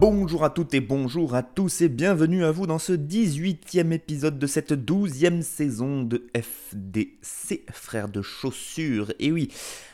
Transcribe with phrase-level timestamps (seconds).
[0.00, 4.36] Bonjour à toutes et bonjour à tous et bienvenue à vous dans ce 18e épisode
[4.38, 9.12] de cette 12e saison de FDC, frères de chaussures.
[9.20, 9.48] Et oui,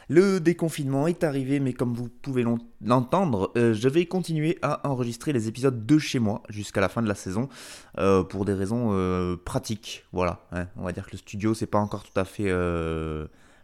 [0.09, 4.89] le déconfinement est arrivé, mais comme vous pouvez l'en- l'entendre, euh, je vais continuer à
[4.89, 7.51] enregistrer les épisodes de chez moi jusqu'à la fin de la saison
[7.99, 10.07] euh, pour des raisons euh, pratiques.
[10.13, 10.69] Voilà, hein.
[10.79, 12.51] on va dire que le studio c'est pas encore tout à fait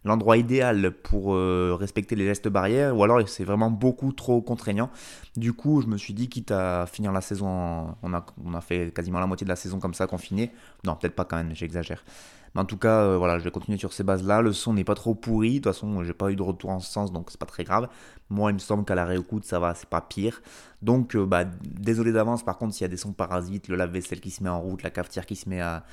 [0.05, 4.91] l'endroit idéal pour euh, respecter les gestes barrières, ou alors c'est vraiment beaucoup trop contraignant.
[5.37, 8.61] Du coup, je me suis dit, quitte à finir la saison, on a, on a
[8.61, 10.53] fait quasiment la moitié de la saison comme ça, confiné.
[10.85, 12.05] Non, peut-être pas quand même, j'exagère.
[12.55, 14.41] Mais en tout cas, euh, voilà, je vais continuer sur ces bases-là.
[14.41, 15.55] Le son n'est pas trop pourri.
[15.55, 17.65] De toute façon, j'ai pas eu de retour en ce sens, donc c'est pas très
[17.65, 17.89] grave.
[18.31, 20.41] Moi, il me semble qu'à la réécoute, ça va, c'est pas pire.
[20.81, 22.45] Donc, euh, bah, désolé d'avance.
[22.45, 24.83] Par contre, s'il y a des sons parasites, le lave-vaisselle qui se met en route,
[24.83, 25.85] la cafetière qui se met à,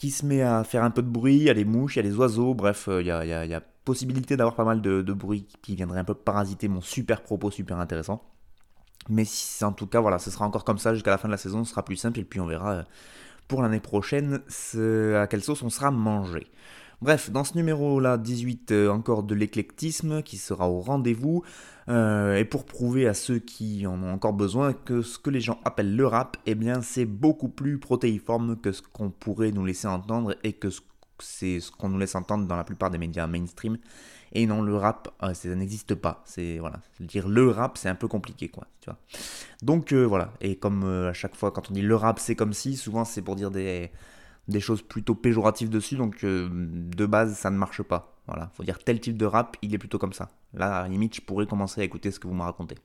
[0.00, 1.98] qui se met à faire un peu de bruit, il y a les mouches, il
[1.98, 5.46] y a les oiseaux, bref, euh, il y, a, possibilité d'avoir pas mal de, bruit
[5.60, 8.24] qui viendrait un peu parasiter mon super propos super intéressant.
[9.10, 9.24] Mais
[9.60, 11.64] en tout cas, voilà, ce sera encore comme ça jusqu'à la fin de la saison,
[11.64, 12.82] ce sera plus simple, et puis on verra euh,
[13.46, 14.40] pour l'année prochaine
[15.16, 16.46] à quelle sauce on sera mangé.
[17.02, 21.42] Bref, dans ce numéro-là, 18, euh, encore de l'éclectisme qui sera au rendez-vous.
[21.88, 25.40] euh, et pour prouver à ceux qui en ont encore besoin que ce que les
[25.40, 29.64] gens appellent le rap, eh bien c'est beaucoup plus protéiforme que ce qu'on pourrait nous
[29.64, 30.82] laisser entendre et que ce-
[31.18, 33.76] c'est ce qu'on nous laisse entendre dans la plupart des médias mainstream.
[34.32, 36.22] Et non, le rap, euh, ça n'existe pas.
[36.26, 38.66] C'est voilà, dire le rap, c'est un peu compliqué, quoi.
[39.62, 40.32] Donc voilà.
[40.40, 43.22] Et comme à chaque fois, quand on dit le rap, c'est comme si, souvent c'est
[43.22, 43.90] pour dire des
[44.48, 45.96] des choses plutôt péjoratives dessus.
[45.96, 48.16] Donc euh, de base, ça ne marche pas.
[48.26, 50.28] Voilà, faut dire tel type de rap, il est plutôt comme ça.
[50.54, 52.76] Là, à la limite, je pourrais commencer à écouter ce que vous me racontez.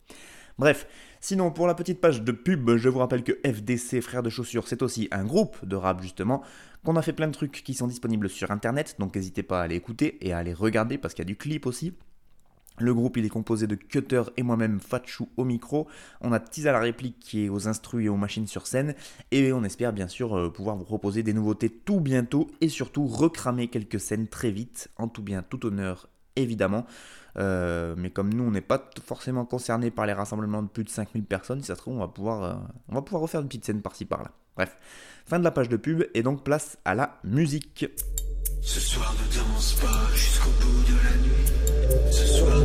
[0.58, 0.88] Bref,
[1.20, 4.68] sinon pour la petite page de pub, je vous rappelle que FDC Frères de Chaussures,
[4.68, 6.42] c'est aussi un groupe de rap justement,
[6.86, 9.64] qu'on a fait plein de trucs qui sont disponibles sur internet, donc n'hésitez pas à
[9.64, 11.94] aller écouter et à aller regarder parce qu'il y a du clip aussi.
[12.78, 15.88] Le groupe il est composé de Cutter et moi-même Fatchou au micro.
[16.22, 18.96] On a Tiz à la réplique qui est aux instrus et aux machines sur scène.
[19.32, 23.08] Et on espère bien sûr euh, pouvoir vous proposer des nouveautés tout bientôt et surtout
[23.08, 26.86] recramer quelques scènes très vite, en tout bien, tout honneur évidemment.
[27.38, 30.90] Euh, mais comme nous on n'est pas forcément concernés par les rassemblements de plus de
[30.90, 32.54] 5000 personnes, si ça se trouve on va pouvoir, euh,
[32.90, 34.32] on va pouvoir refaire une petite scène par-ci par-là.
[34.56, 34.78] Bref,
[35.26, 37.86] fin de la page de pub et donc place à la musique.
[38.62, 41.45] Ce soir ne danse pas jusqu'au bout de la nuit.
[42.12, 42.64] Ce soir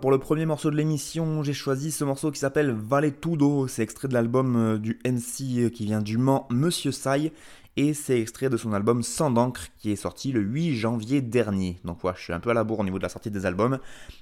[0.00, 3.68] Pour le premier morceau de l'émission, j'ai choisi ce morceau qui s'appelle Valetudo.
[3.68, 7.32] C'est extrait de l'album euh, du MC euh, qui vient du Mans, Monsieur Sai.
[7.76, 11.78] Et c'est extrait de son album Sans d'encre qui est sorti le 8 janvier dernier.
[11.84, 13.46] Donc voilà, je suis un peu à la bourre au niveau de la sortie des
[13.46, 13.78] albums.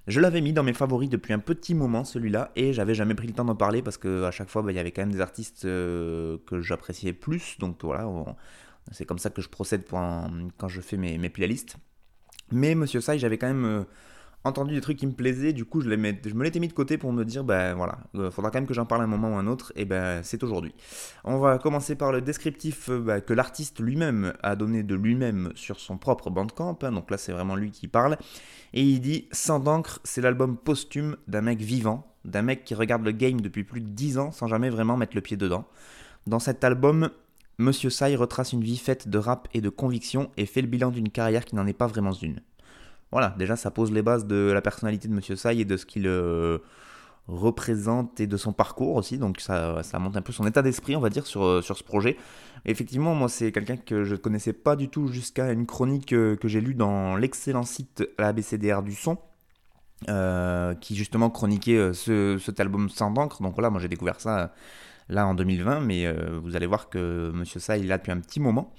[0.09, 3.27] Je l'avais mis dans mes favoris depuis un petit moment celui-là et j'avais jamais pris
[3.27, 5.13] le temps d'en parler parce que à chaque fois bah, il y avait quand même
[5.13, 7.57] des artistes euh, que j'appréciais plus.
[7.59, 8.09] Donc voilà,
[8.91, 11.77] c'est comme ça que je procède quand je fais mes, playlists.
[12.51, 13.85] Mais Monsieur Sai, j'avais quand même
[14.45, 16.69] entendu des trucs qui me plaisaient, du coup je, les mets- je me l'étais mis
[16.69, 19.07] de côté pour me dire, ben voilà, euh, faudra quand même que j'en parle un
[19.07, 20.75] moment ou un autre, et ben c'est aujourd'hui.
[21.25, 25.53] On va commencer par le descriptif euh, bah, que l'artiste lui-même a donné de lui-même
[25.55, 28.17] sur son propre Bandcamp, hein, donc là c'est vraiment lui qui parle,
[28.73, 33.05] et il dit Sans d'encre, c'est l'album posthume d'un mec vivant, d'un mec qui regarde
[33.05, 35.67] le game depuis plus de 10 ans sans jamais vraiment mettre le pied dedans.
[36.27, 37.11] Dans cet album,
[37.59, 40.91] Monsieur Sai retrace une vie faite de rap et de conviction et fait le bilan
[40.91, 42.41] d'une carrière qui n'en est pas vraiment une.
[43.13, 45.85] Voilà, déjà ça pose les bases de la personnalité de Monsieur Sai et de ce
[45.85, 46.59] qu'il euh,
[47.29, 51.01] représente et de son parcours aussi, donc ça, monte un peu son état d'esprit, on
[51.01, 52.17] va dire, sur, euh, ce projet.
[52.65, 56.37] Effectivement, moi c'est quelqu'un que je ne connaissais pas du tout jusqu'à une chronique euh,
[56.37, 59.19] que j'ai lue dans l'excellent site ABCDR du son,
[60.81, 63.43] qui justement chroniquait ce, cet album sans d'encre.
[63.43, 64.55] Donc voilà, moi j'ai découvert ça
[65.11, 66.11] là en 2020, mais
[66.43, 68.73] vous allez voir que Monsieur Sai il est là depuis un petit moment.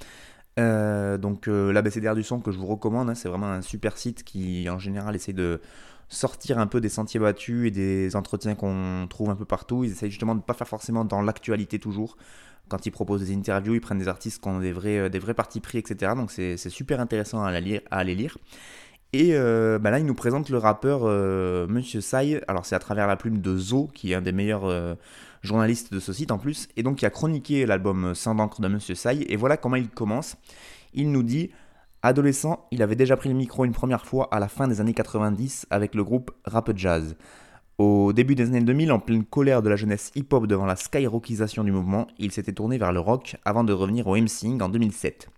[0.59, 3.97] Euh, donc euh, l'ABCDR du son que je vous recommande, hein, c'est vraiment un super
[3.97, 5.61] site qui en général essaie de
[6.09, 9.83] sortir un peu des sentiers battus et des entretiens qu'on trouve un peu partout.
[9.83, 12.17] Ils essayent justement de ne pas faire forcément dans l'actualité toujours.
[12.69, 15.19] Quand ils proposent des interviews, ils prennent des artistes qui ont des vrais, euh, des
[15.19, 16.13] vrais partis pris, etc.
[16.15, 18.37] Donc c'est super intéressant à, lire, à aller lire.
[19.11, 21.03] Et euh, bah là, il nous présente le rappeur
[21.67, 22.41] Monsieur Sai.
[22.47, 24.97] Alors, c'est à travers la plume de Zo, qui est un des meilleurs
[25.43, 28.67] journalistes de ce site en plus, et donc qui a chroniqué l'album Sans d'encre de
[28.67, 29.25] Monsieur Sai.
[29.29, 30.35] Et voilà comment il commence.
[30.93, 31.51] Il nous dit
[32.01, 34.93] Adolescent, il avait déjà pris le micro une première fois à la fin des années
[34.93, 37.15] 90 avec le groupe Rap Jazz.
[37.77, 41.63] Au début des années 2000, en pleine colère de la jeunesse hip-hop devant la skyrockisation
[41.63, 45.29] du mouvement, il s'était tourné vers le rock avant de revenir au MCing en 2007.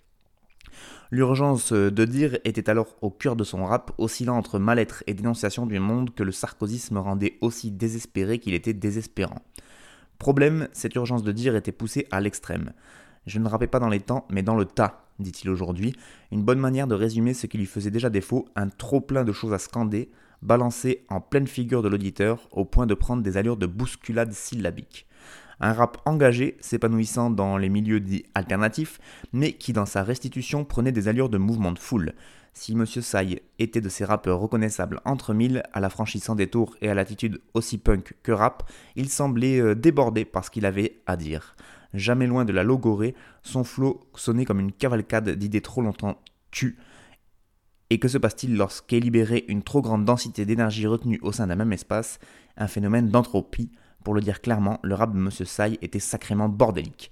[1.11, 5.65] L'urgence de dire était alors au cœur de son rap, oscillant entre mal-être et dénonciation
[5.65, 9.41] du monde que le sarkozysme rendait aussi désespéré qu'il était désespérant.
[10.19, 12.71] Problème, cette urgence de dire était poussée à l'extrême.
[13.25, 15.95] Je ne rappais pas dans les temps, mais dans le tas, dit-il aujourd'hui,
[16.31, 19.31] une bonne manière de résumer ce qui lui faisait déjà défaut, un trop plein de
[19.31, 20.09] choses à scander,
[20.41, 25.07] balancé en pleine figure de l'auditeur, au point de prendre des allures de bousculade syllabique.
[25.59, 28.99] Un rap engagé, s'épanouissant dans les milieux dits alternatifs,
[29.31, 32.13] mais qui dans sa restitution prenait des allures de mouvement de foule.
[32.57, 36.77] Si Monsieur Sai était de ces rappeurs reconnaissables entre mille, à la franchissant des tours
[36.81, 41.01] et à l'attitude aussi punk que rap, il semblait euh, débordé par ce qu'il avait
[41.05, 41.57] à dire.
[41.93, 46.17] Jamais loin de la logorée, son flot sonnait comme une cavalcade d'idées trop longtemps
[46.49, 46.77] tues.
[47.89, 51.55] Et que se passe-t-il lorsqu'est libérée une trop grande densité d'énergie retenue au sein d'un
[51.55, 52.19] même espace?
[52.55, 53.71] Un phénomène d'entropie.
[54.05, 57.11] Pour le dire clairement, le rap de Monsieur Sai était sacrément bordélique.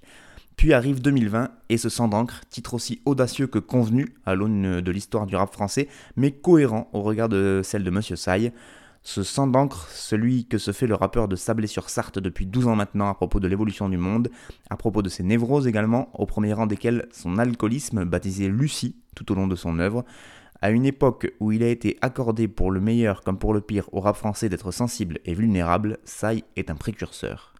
[0.64, 4.90] Puis arrive 2020 et ce sang d'encre, titre aussi audacieux que convenu à l'aune de
[4.90, 8.50] l'histoire du rap français, mais cohérent au regard de celle de Monsieur Sai.
[9.02, 13.10] Ce sang d'encre, celui que se fait le rappeur de Sablé-sur-Sarthe depuis 12 ans maintenant
[13.10, 14.30] à propos de l'évolution du monde,
[14.70, 19.30] à propos de ses névroses également, au premier rang desquelles son alcoolisme, baptisé Lucie tout
[19.32, 20.02] au long de son œuvre,
[20.62, 23.90] à une époque où il a été accordé pour le meilleur comme pour le pire
[23.92, 27.53] au rap français d'être sensible et vulnérable, Sai est un précurseur.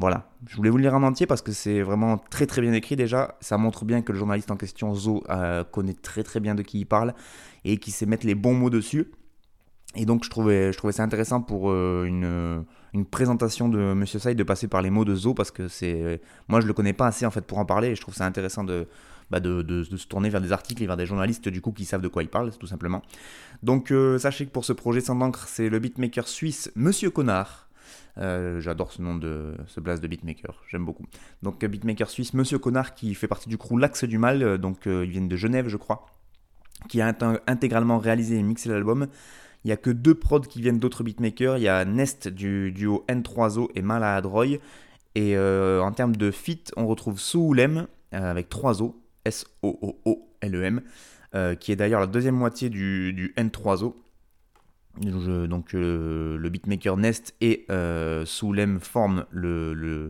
[0.00, 2.72] Voilà, je voulais vous le lire en entier parce que c'est vraiment très très bien
[2.72, 3.36] écrit déjà.
[3.42, 6.62] Ça montre bien que le journaliste en question, Zo, euh, connaît très très bien de
[6.62, 7.12] qui il parle
[7.66, 9.10] et qui sait mettre les bons mots dessus.
[9.96, 14.68] Et donc je trouvais, ça intéressant pour euh, une, présentation de Monsieur Sai de passer
[14.68, 17.30] par les mots de Zo parce que c'est, moi je le connais pas assez en
[17.30, 18.88] fait pour en parler et je trouve ça intéressant de,
[19.30, 22.00] bah, de, se tourner vers des articles et vers des journalistes du coup qui savent
[22.00, 23.02] de quoi ils parlent tout simplement.
[23.62, 27.69] Donc euh, sachez que pour ce projet sans d'encre c'est le beatmaker suisse Monsieur Connard
[28.18, 31.06] Euh, J'adore ce nom de ce blast de beatmaker, j'aime beaucoup.
[31.42, 34.86] Donc beatmaker suisse, Monsieur Connard qui fait partie du crew L'Axe du Mal, euh, donc
[34.86, 36.06] euh, ils viennent de Genève je crois,
[36.88, 39.06] qui a int- intégralement réalisé et mixé l'album.
[39.64, 42.72] Il n'y a que deux prods qui viennent d'autres beatmakers, il y a Nest du
[42.72, 44.58] duo N3O et Maladroy.
[45.16, 50.80] Et euh, en termes de feat, on retrouve Soulem euh, avec 3 O, S-O-O-O-L-E-M,
[51.34, 53.94] euh, qui est d'ailleurs la deuxième moitié du, du N3O.
[55.00, 60.08] Donc euh, le beatmaker Nest et euh, Soulem forment le, le-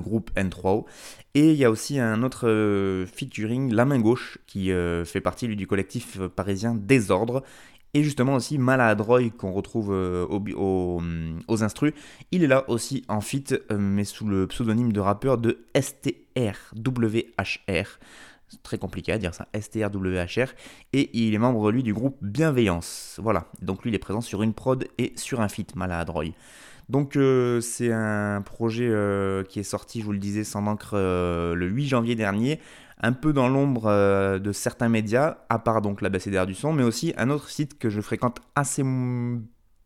[0.00, 0.86] groupe N3O.
[1.34, 4.70] Et il y a aussi un autre euh, featuring, La Main Gauche, qui
[5.04, 7.42] fait partie du collectif parisien Désordre.
[7.92, 9.90] Et justement aussi Maladroy qu'on retrouve
[10.54, 11.02] au-
[11.48, 11.92] aux instrus.
[12.30, 13.20] Il est là aussi en
[13.72, 17.98] euh, mais sous le pseudonyme de rappeur de STRWHR.
[18.62, 20.52] Très compliqué à dire ça, STRWHR.
[20.92, 23.18] Et il est membre, lui, du groupe Bienveillance.
[23.22, 26.32] Voilà, donc lui, il est présent sur une prod et sur un feat, Maladroy.
[26.90, 30.94] Donc euh, c'est un projet euh, qui est sorti, je vous le disais, sans encre
[30.94, 32.58] euh, le 8 janvier dernier,
[33.00, 33.88] un peu dans l'ombre
[34.38, 37.90] de certains médias, à part donc l'abécédaire du son, mais aussi un autre site que
[37.90, 38.82] je fréquente assez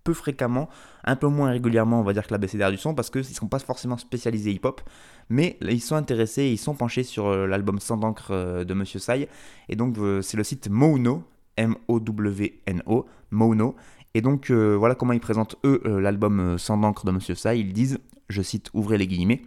[0.05, 0.69] peu fréquemment,
[1.05, 3.49] un peu moins régulièrement, on va dire que l'abécédaire du son, parce qu'ils ne sont
[3.49, 4.83] pas forcément spécialisés hip-hop,
[5.31, 9.01] mais ils sont intéressés, ils sont penchés sur euh, l'album Sans d'encre euh, de Monsieur
[9.01, 9.29] Sai,
[9.69, 11.25] et donc euh, c'est le site Mouno,
[11.57, 13.75] M-O-W-N-O, Mouno,
[14.17, 17.99] et donc voilà comment ils présentent eux l'album Sans d'encre de Monsieur Sai, ils disent,
[18.29, 19.43] je cite, ouvrez les guillemets,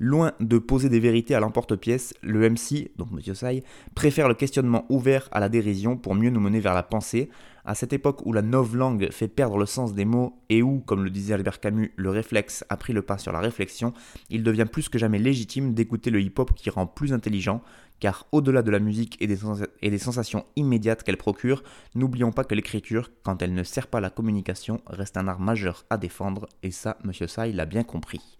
[0.00, 3.62] Loin de poser des vérités à l'emporte-pièce, le MC, donc Monsieur Sai,
[3.94, 7.30] préfère le questionnement ouvert à la dérision pour mieux nous mener vers la pensée.
[7.66, 11.02] À cette époque où la langue fait perdre le sens des mots et où, comme
[11.02, 13.94] le disait Albert Camus, le réflexe a pris le pas sur la réflexion,
[14.28, 17.62] il devient plus que jamais légitime d'écouter le hip-hop qui rend plus intelligent,
[18.00, 19.38] car au-delà de la musique et des,
[19.80, 21.62] et des sensations immédiates qu'elle procure,
[21.94, 25.86] n'oublions pas que l'écriture, quand elle ne sert pas la communication, reste un art majeur
[25.88, 28.38] à défendre, et ça, Monsieur Sai l'a bien compris.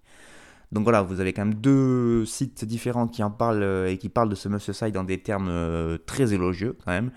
[0.71, 4.09] Donc voilà, vous avez quand même deux sites différents qui en parlent euh, et qui
[4.09, 7.11] parlent de ce Monsieur Sai dans des termes euh, très élogieux quand même.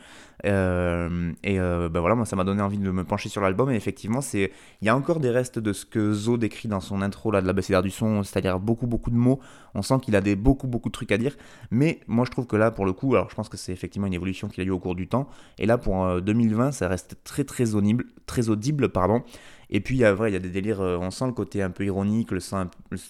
[0.46, 3.74] Euh, et ben voilà, moi ça m'a donné envie de me pencher sur l'album et
[3.74, 7.02] effectivement c'est, il y a encore des restes de ce que Zo décrit dans son
[7.02, 9.40] intro là de l'abécédaire du son, c'est-à-dire beaucoup beaucoup de mots.
[9.74, 11.36] On sent qu'il a des beaucoup beaucoup de trucs à dire,
[11.72, 14.06] mais moi je trouve que là pour le coup, alors je pense que c'est effectivement
[14.06, 15.28] une évolution qu'il a eu au cours du temps.
[15.58, 19.24] Et là pour euh, 2020, ça reste très très audible, très audible pardon.
[19.70, 22.30] Et puis, il y a, des délires, euh, on sent le côté un peu ironique,
[22.30, 22.68] le, sens-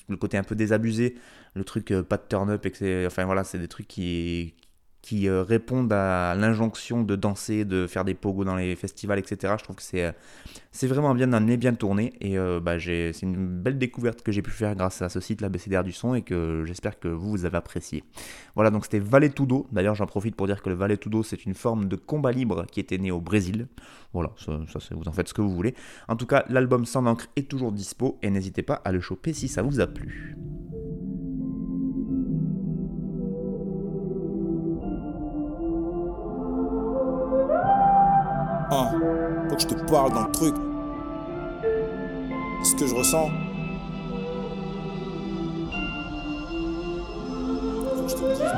[0.08, 1.16] le côté un peu désabusé,
[1.54, 2.66] le truc euh, pas de turn-up,
[3.06, 4.54] enfin voilà, c'est des trucs qui,
[5.08, 9.54] qui euh, répondent à l'injonction de danser, de faire des pogos dans les festivals, etc.
[9.58, 10.12] Je trouve que c'est, euh,
[10.82, 14.50] vraiment bien amené, bien tourné, et euh, bah, c'est une belle découverte que j'ai pu
[14.50, 17.46] faire grâce à ce site, la BCDR du son, et que j'espère que vous, vous
[17.46, 18.04] avez apprécié.
[18.54, 19.66] Voilà, donc c'était Valetudo.
[19.72, 22.78] D'ailleurs, j'en profite pour dire que le Valetudo, c'est une forme de combat libre qui
[22.78, 23.66] était né au Brésil.
[24.12, 24.58] Voilà, ça,
[24.90, 25.74] vous en faites ce que vous voulez.
[26.08, 29.32] En tout cas, l'album Sans encre est toujours dispo et n'hésitez pas à le choper
[29.32, 30.36] si ça vous a plu.
[38.70, 38.90] Hein,
[39.48, 40.54] faut que je te parle d'un truc.
[42.64, 43.28] Ce que je ressens.
[47.96, 48.52] Faut que je te dise.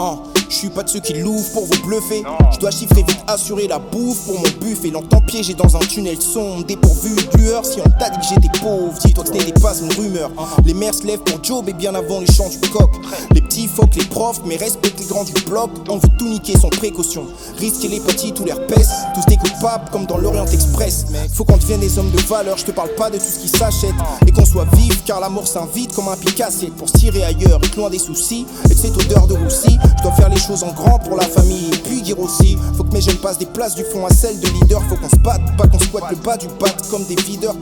[0.00, 2.22] Hein, je suis pas de ceux qui l'ouvrent pour vous bluffer.
[2.52, 4.90] Je dois chiffrer vite, assurer la bouffe pour mon buffet.
[4.90, 7.64] Longtemps piégé dans un tunnel sombre, dépourvu de lueur.
[7.64, 10.30] Si on t'a dit que j'étais pauvre, dis-toi que ce n'était pas une rumeur.
[10.64, 12.90] Les mères se lèvent pour Job et bien avant les chants du coq.
[13.32, 15.70] Les petits fuck les profs, mais respectent les grands du bloc.
[15.88, 17.26] On veut tout niquer sans précaution.
[17.58, 18.90] Risquer les petits, tous les pèse.
[19.14, 21.06] Tous des coupables comme dans l'Orient Express.
[21.34, 23.48] Faut qu'on devienne des hommes de valeur, je te parle pas de tout ce qui
[23.48, 23.94] s'achète.
[24.26, 27.90] Et qu'on soit vif, car l'amour s'invite comme un picassiette pour se tirer ailleurs, loin
[27.90, 28.46] des soucis.
[28.64, 31.24] Et de cette odeur de roussi, je dois faire les choses en grand pour la
[31.24, 31.68] famille.
[31.72, 34.38] Et puis dire aussi, faut que mes jeunes passent des places du fond à celles
[34.40, 34.82] de leader.
[34.88, 37.54] Faut qu'on se batte, pas qu'on squatte le bas du bat comme des feeders.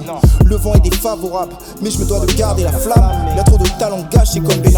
[0.44, 3.28] Le vent est défavorable, mais je me dois de garder la flamme.
[3.30, 4.76] Il y a trop de talent gâché comme Ben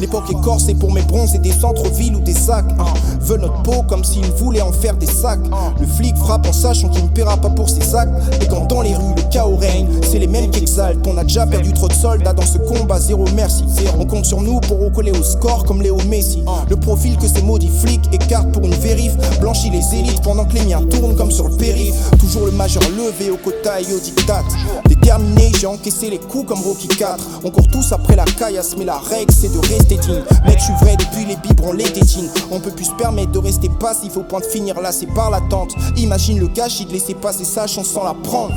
[0.00, 2.64] L'époque est corse et pour mes bronzes et des centres-villes ou des sacs.
[2.78, 2.84] hein.
[3.20, 5.40] Veulent notre peau comme s'ils voulaient en faire des sacs.
[5.80, 8.12] Le flic frappe en sachant qu'il ne paiera pas pour ses actes.
[8.40, 11.06] Et quand dans les rues le chaos règne, c'est les mêmes qui exaltent.
[11.06, 13.64] On a déjà perdu trop de soldats dans ce combat, zéro merci.
[13.98, 16.42] On compte sur nous pour recoller au score comme Léo Messi.
[16.70, 20.54] Le profil que ces maudits flics écartent pour une vérif blanchit les élites pendant que
[20.54, 21.94] les miens tournent comme sur le périph.
[22.18, 24.42] Toujours le majeur levé au quota et au diktat.
[24.88, 27.16] Déterminé, j'ai encaissé les coups comme Rocky 4.
[27.44, 30.74] On court tous après la caillasse, mais la règle c'est de rester Mec, je suis
[30.74, 32.28] vrai depuis les biberons, les tétines.
[32.50, 35.30] On peut plus se permettre de rester passif au point de finir là, c'est par
[35.30, 35.74] l'attente.
[35.96, 38.54] Imagine le gâchis de laisser passer sa chance sans la prendre.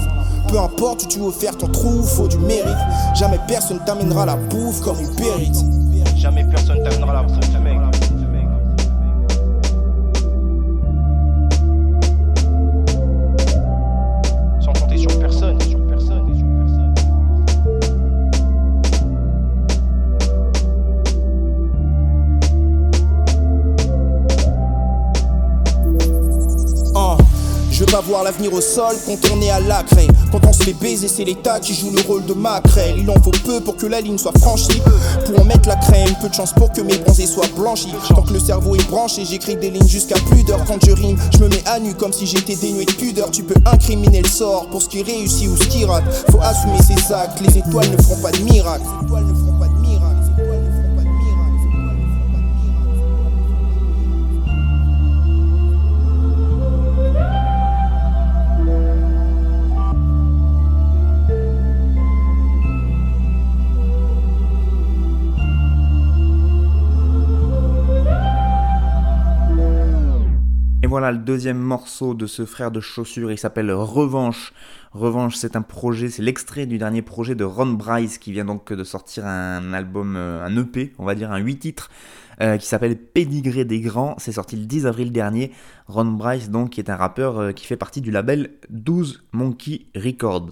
[0.50, 2.75] Peu importe où tu veux faire ton trou, faut du mérite.
[3.15, 5.55] Jamais personne t'amènera la bouffe comme une périte.
[6.17, 7.50] Jamais personne t'amènera la bouffe,
[28.01, 29.96] voir l'avenir au sol, contourné à l'acre.
[30.31, 32.96] Quand on se fait baiser, c'est l'État qui joue le rôle de maquerelle.
[32.98, 34.81] Il en faut peu pour que la ligne soit franchie.
[35.25, 37.93] Pour en mettre la crème, peu de chance pour que mes bronzés soient blanchis.
[38.10, 40.63] Tant que le cerveau est branché, j'écris des lignes jusqu'à plus d'heures.
[40.65, 43.31] Quand je rime, je me mets à nu comme si j'étais dénué de pudeur.
[43.31, 46.03] Tu peux incriminer le sort pour ce qui réussit ou ce qui rate.
[46.31, 48.84] Faut assumer ses actes, les étoiles ne feront pas de miracle.
[49.01, 49.61] Les étoiles ne feront pas de miracle.
[71.01, 74.53] Voilà le deuxième morceau de ce frère de chaussures, il s'appelle Revanche.
[74.91, 78.72] Revanche, c'est un projet, c'est l'extrait du dernier projet de Ron Bryce qui vient donc
[78.72, 81.89] de sortir un album, euh, un EP, on va dire un 8 titres,
[82.39, 84.13] euh, qui s'appelle Pédigré des Grands.
[84.20, 85.51] C'est sorti le 10 avril dernier.
[85.88, 89.88] Ron Bryce, donc, qui est un rappeur euh, qui fait partie du label 12 Monkey
[89.96, 90.51] Records.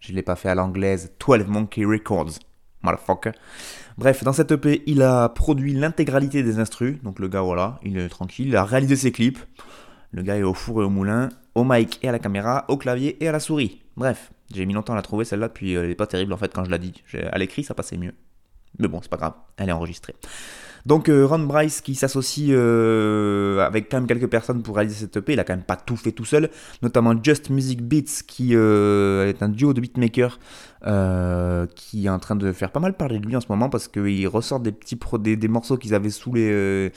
[0.00, 2.32] Je ne l'ai pas fait à l'anglaise, 12 Monkey Records.
[2.82, 3.32] Motherfucker.
[3.98, 6.96] Bref, dans cette EP, il a produit l'intégralité des instrus.
[7.02, 8.48] Donc le gars, voilà, il est tranquille.
[8.48, 9.38] Il a réalisé ses clips.
[10.12, 12.76] Le gars est au four et au moulin, au mic et à la caméra, au
[12.76, 13.82] clavier et à la souris.
[13.96, 16.36] Bref, j'ai mis longtemps à la trouver celle-là, puis euh, elle est pas terrible en
[16.36, 16.92] fait quand je dit.
[17.06, 18.12] J'ai- À l'écrit, ça passait mieux.
[18.78, 20.14] Mais bon, c'est pas grave, elle est enregistrée.
[20.86, 25.16] Donc euh, Ron Bryce qui s'associe euh, avec quand même quelques personnes pour réaliser cette
[25.16, 26.50] EP, il a quand même pas tout fait tout seul,
[26.82, 30.38] notamment Just Music Beats qui euh, est un duo de beatmakers
[31.76, 33.86] qui est en train de faire pas mal parler de lui en ce moment parce
[33.86, 36.92] qu'il ressort des petits des, des morceaux qu'ils avaient sous les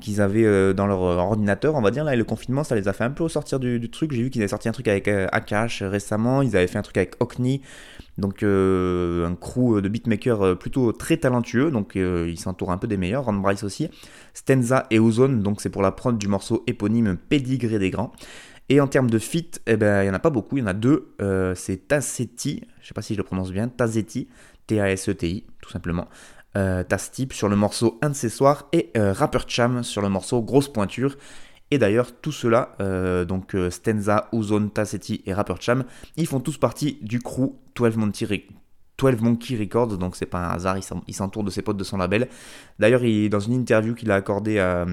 [0.00, 2.94] qu'ils avaient dans leur ordinateur, on va dire là, et le confinement ça les a
[2.94, 4.12] fait un peu ressortir du, du truc.
[4.12, 6.96] J'ai vu qu'ils avaient sorti un truc avec Akash récemment, ils avaient fait un truc
[6.96, 7.60] avec Okni,
[8.18, 12.78] donc euh, un crew de beatmakers euh, plutôt très talentueux, donc euh, ils s'entourent un
[12.78, 13.88] peu des meilleurs, Ron Bryce aussi,
[14.34, 18.12] Stenza et Ozone, donc c'est pour la prod du morceau éponyme Pédigré des Grands.
[18.70, 20.62] Et en termes de feat, eh ben, il n'y en a pas beaucoup, il y
[20.62, 21.14] en a deux.
[21.54, 24.28] C'est Tassetti, je sais pas si je le prononce bien, Tazetti,
[24.66, 26.06] T-A-S-E-T-I, tout simplement.
[26.54, 30.42] Euh, Tastip sur le morceau Un de ces soirs et Rapper Cham sur le morceau
[30.42, 31.16] Grosse Pointure.
[31.70, 35.84] Et d'ailleurs, tout cela, euh, donc euh, Stenza, Ozone, Tassetti et Rapper Cham,
[36.16, 38.44] ils font tous partie du crew 12 Monkey, Re-
[38.96, 41.76] 12 Monkey Records, donc c'est pas un hasard, il s'en- il s'entoure de ses potes
[41.76, 42.28] de son label.
[42.78, 44.86] D'ailleurs, il- dans une interview qu'il a accordée à,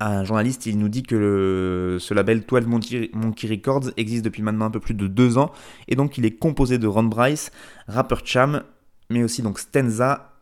[0.00, 4.64] un journaliste, il nous dit que ce label 12 Monkey, Monkey Records existe depuis maintenant
[4.66, 5.52] un peu plus de deux ans,
[5.86, 7.52] et donc il est composé de Ron Bryce,
[7.86, 8.64] Rapper Cham,
[9.08, 10.32] mais aussi donc Stenza,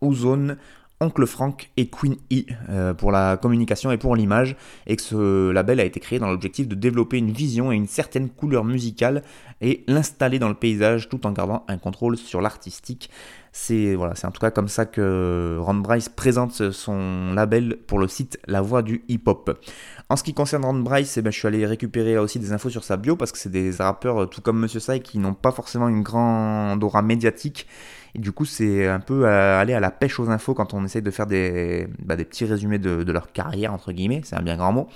[0.00, 0.56] Ozone,
[1.02, 5.50] Oncle Frank et Queen E euh, pour la communication et pour l'image, et que ce
[5.50, 9.22] label a été créé dans l'objectif de développer une vision et une certaine couleur musicale
[9.60, 13.10] et l'installer dans le paysage tout en gardant un contrôle sur l'artistique.
[13.54, 18.08] C'est voilà, en tout cas comme ça que Ron Bryce présente son label pour le
[18.08, 19.60] site La Voix du Hip Hop.
[20.08, 22.70] En ce qui concerne Ron Bryce, eh ben, je suis allé récupérer aussi des infos
[22.70, 25.34] sur sa bio parce que c'est des rappeurs euh, tout comme Monsieur Sai qui n'ont
[25.34, 27.66] pas forcément une grande aura médiatique.
[28.14, 30.84] Et du coup, c'est un peu euh, aller à la pêche aux infos quand on
[30.84, 34.56] essaye de faire des, bah, petits résumés de, leur carrière, entre guillemets, c'est un bien
[34.56, 34.88] grand mot.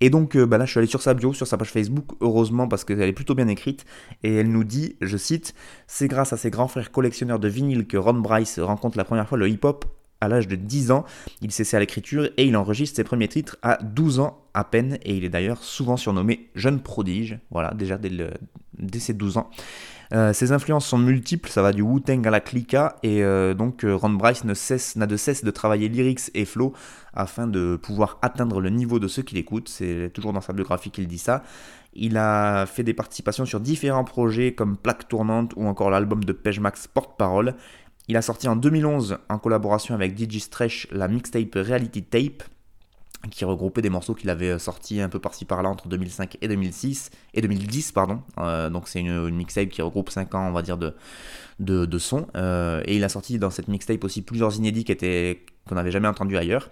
[0.00, 2.04] Et donc euh, bah là, je suis allé sur sa bio, sur sa page Facebook,
[2.20, 3.84] heureusement parce qu'elle est plutôt bien écrite,
[4.22, 5.54] et elle nous dit, je cite,
[5.86, 9.28] C'est grâce à ses grands frères collectionneurs de vinyle que Ron Bryce rencontre la première
[9.28, 9.84] fois le hip-hop
[10.20, 11.04] à l'âge de 10 ans.
[11.42, 14.98] Il s'essaie à l'écriture et il enregistre ses premiers titres à 12 ans à peine,
[15.02, 19.50] et il est d'ailleurs souvent surnommé jeune prodige, voilà, déjà dès ses 12 ans.
[20.14, 23.84] Euh, ses influences sont multiples, ça va du Wu-Tang à la Clica, et euh, donc
[23.84, 26.72] euh, Ron Bryce ne cesse- n'a de cesse de travailler lyrics et flow
[27.14, 29.68] afin de pouvoir atteindre le niveau de ceux qui l'écoutent.
[29.68, 31.42] C'est toujours dans sa biographie qu'il dit ça.
[31.94, 36.32] Il a fait des participations sur différents projets comme Plaque Tournante ou encore l'album de
[36.32, 36.60] Page
[36.92, 37.54] Porte-Parole.
[38.06, 42.42] Il a sorti en 2011 en collaboration avec DJ Stretch la mixtape Reality Tape
[43.30, 47.10] qui regroupait des morceaux qu'il avait sortis un peu par-ci par-là entre 2005 et 2006
[47.34, 48.22] et 2010 pardon.
[48.38, 50.94] Euh, donc c'est une, mixtape qui regroupe 5 ans on va dire de
[51.60, 54.92] de, de sons Euh, et il a sorti dans cette mixtape aussi plusieurs inédits qui
[54.92, 56.70] étaient qu'on n'avait jamais entendu ailleurs.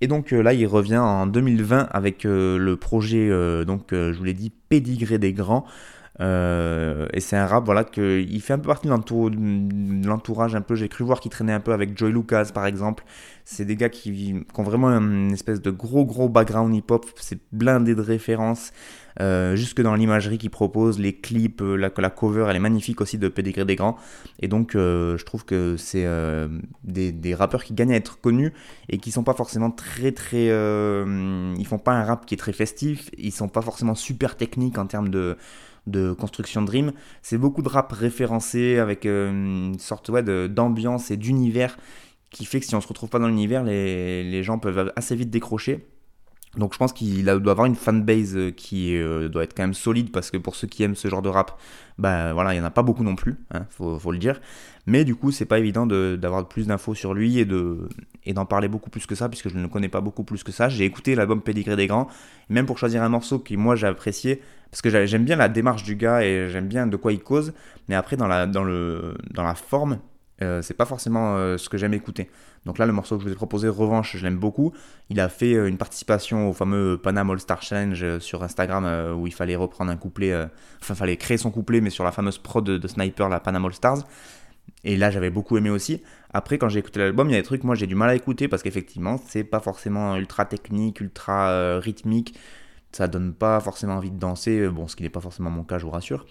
[0.00, 4.12] Et donc euh, là il revient en 2020 avec euh, le projet euh, donc euh,
[4.12, 5.64] je vous l'ai dit Pédigré des grands.
[6.20, 10.60] Euh, et c'est un rap voilà que il fait un peu partie de l'entourage un
[10.60, 13.02] peu j'ai cru voir qu'il traînait un peu avec Joy Lucas par exemple
[13.44, 17.40] c'est des gars qui, ont vraiment une espèce de gros gros background hip hop c'est
[17.52, 18.72] blindé de références.
[19.20, 23.18] Euh, jusque dans l'imagerie qu'ils proposent les clips euh, la, cover elle est magnifique aussi
[23.18, 23.96] de Pédigré des grands.
[24.40, 26.06] Et donc euh, je trouve que c'est
[26.84, 28.52] des, rappeurs qui gagnent à être connus
[28.88, 32.52] et qui sont pas forcément très très ils font pas un rap qui est très
[32.52, 33.10] festif.
[33.18, 35.36] Ils sont pas forcément super techniques en termes de
[35.88, 36.92] de construction de rime.
[37.22, 41.76] C'est beaucoup de rap référencé avec une sorte ouais, d'ambiance et d'univers
[42.32, 45.30] qui fait que si on se retrouve pas dans l'univers, les, gens peuvent assez vite
[45.30, 45.86] décrocher.
[46.56, 49.72] Donc je pense qu'il doit avoir une fanbase euh, qui euh, doit être quand même
[49.72, 51.58] solide parce que pour ceux qui aiment ce genre de rap,
[51.96, 54.38] bah voilà, il n'y en a pas beaucoup non plus, hein, faut, le dire.
[54.84, 57.88] Mais du coup, c'est pas évident de- d'avoir plus d'infos sur lui et de
[58.24, 60.52] et d'en parler beaucoup plus que ça puisque je ne connais pas beaucoup plus que
[60.52, 60.68] ça.
[60.68, 62.08] J'ai écouté l'album Pédigré des Grands,
[62.50, 65.48] même pour choisir un morceau qui moi j'ai apprécié parce que j'a- j'aime bien la
[65.48, 67.54] démarche du gars et j'aime bien de quoi il cause,
[67.88, 69.98] mais après dans la dans la forme,
[70.42, 72.30] euh, c'est pas forcément euh, ce que j'aime écouter.
[72.66, 74.72] Donc là, le morceau que je vous ai proposé, Revanche, je l'aime beaucoup.
[75.10, 79.26] Il a fait euh, une participation au fameux Panam All Star Challenge sur Instagram où
[79.26, 80.34] il fallait reprendre un couplet,
[80.80, 83.74] enfin, fallait créer son couplet, mais sur la fameuse prod de, Sniper, la Panam All
[83.74, 84.06] Stars.
[84.84, 86.02] Et là, j'avais beaucoup aimé aussi.
[86.32, 88.14] Après, quand j'ai écouté l'album, il y a des trucs, moi, j'ai du mal à
[88.14, 92.38] écouter parce qu'effectivement, c'est pas forcément ultra technique, ultra rythmique.
[92.92, 94.68] Ça donne pas forcément envie de danser.
[94.68, 96.26] Bon, ce qui n'est pas forcément mon cas, je vous rassure.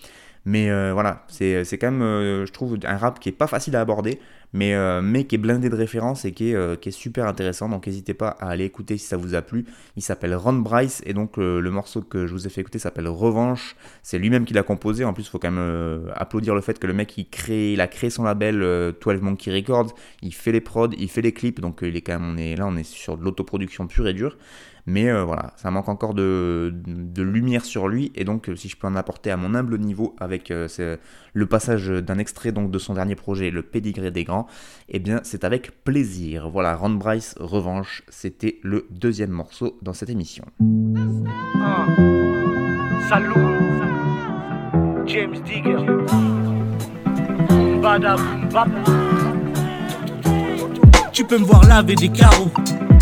[0.46, 3.48] Mais euh, voilà, c'est c'est quand même, euh, je trouve, un rap qui est pas
[3.48, 4.20] facile à aborder,
[4.54, 7.28] mais, euh, mais qui est blindé de références et qui est, euh, qui est super
[7.28, 7.70] intéressant.
[7.70, 9.66] Donc n'hésitez pas à aller écouter si ça vous a plu.
[9.96, 12.80] Il s'appelle Ron Bryce et donc euh, le morceau que je vous ai fait écouter
[12.80, 13.76] s'appelle Revanche.
[14.04, 15.06] C'est lui-même qui l'a composé.
[15.06, 17.88] En plus, il faut quand même euh, applaudir le fait que le mec il a
[17.88, 19.94] créé son label euh, 12 Monkey Records.
[20.22, 21.62] Il fait les prods, il fait les clips.
[21.62, 24.08] Donc euh, il est quand même, on est là, on est sur de l'autoproduction pure
[24.08, 24.38] et dure.
[24.86, 26.74] Mais euh, voilà, ça manque encore de,
[27.18, 28.12] lumière sur lui.
[28.16, 30.68] Et donc, euh, si je peux en apporter à mon humble niveau avec euh,
[31.34, 34.48] le passage d'un extrait donc, de son dernier projet, Le Pédigré des Grands,
[34.90, 36.50] eh bien, c'est avec plaisir.
[36.50, 40.46] Voilà, Ron Bryce, Revanche, c'était le deuxième morceau dans cette émission.
[43.10, 43.34] Salut,
[45.06, 45.86] James Digger.
[51.22, 52.50] Tu peux me voir laver des carreaux.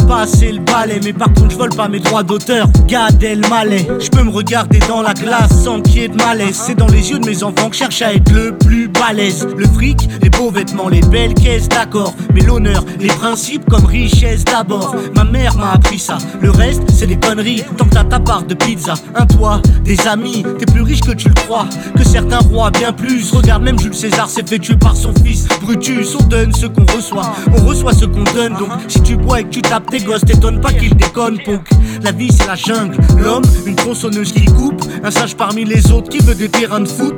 [0.09, 2.67] Passer le balai, mais par contre je vole pas mes droits d'auteur.
[2.87, 6.59] Gad Elmaleh, je peux me regarder dans la glace sans qu'il y ait de malaise.
[6.65, 9.47] C'est dans les yeux de mes enfants que je cherche à être le plus balèze.
[9.55, 12.15] Le fric, les beaux vêtements, les belles caisses, d'accord.
[12.33, 14.95] Mais l'honneur, les principes comme richesse d'abord.
[15.15, 16.17] Ma mère m'a appris ça.
[16.41, 17.63] Le reste, c'est des conneries.
[17.77, 21.11] Tant que t'as ta part de pizza, un toit, des amis, t'es plus riche que
[21.11, 21.67] tu le crois.
[21.95, 23.31] Que certains rois, bien plus.
[23.31, 25.47] Regarde, même Jules César s'est fait tuer par son fils.
[25.61, 27.31] Brutus, on donne ce qu'on reçoit.
[27.55, 28.53] On reçoit ce qu'on donne.
[28.57, 31.67] Donc, si tu bois et que tu tapes tes gosses, t'étonnes pas qu'ils déconnent, punk.
[32.03, 32.97] La vie, c'est la jungle.
[33.17, 34.83] L'homme, une tronçonneuse qui coupe.
[35.03, 37.15] Un sage parmi les autres qui veut des terrains de foot.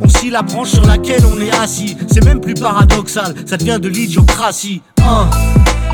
[0.00, 1.96] On scie la branche sur laquelle on est assis.
[2.10, 4.82] C'est même plus paradoxal, ça devient de l'idiocratie.
[5.00, 5.28] Hein.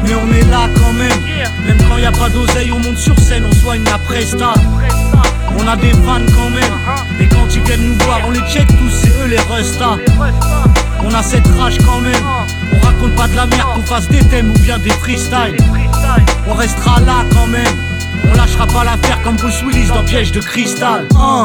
[0.03, 1.20] Mais on est là quand même.
[1.66, 4.55] Même quand y a pas d'oseille, on monte sur scène, on soigne la presta.
[5.59, 6.88] On a des fans quand même.
[7.70, 9.96] On les check tous, c'est eux les restas.
[11.04, 12.24] On a cette rage quand même.
[12.72, 15.57] On raconte pas de la merde, qu'on fasse des thèmes ou bien des freestyles.
[16.48, 17.76] On restera là quand même.
[18.24, 21.09] On lâchera pas l'affaire comme Bruce Willis dans Piège de cristal.
[21.14, 21.44] Hein.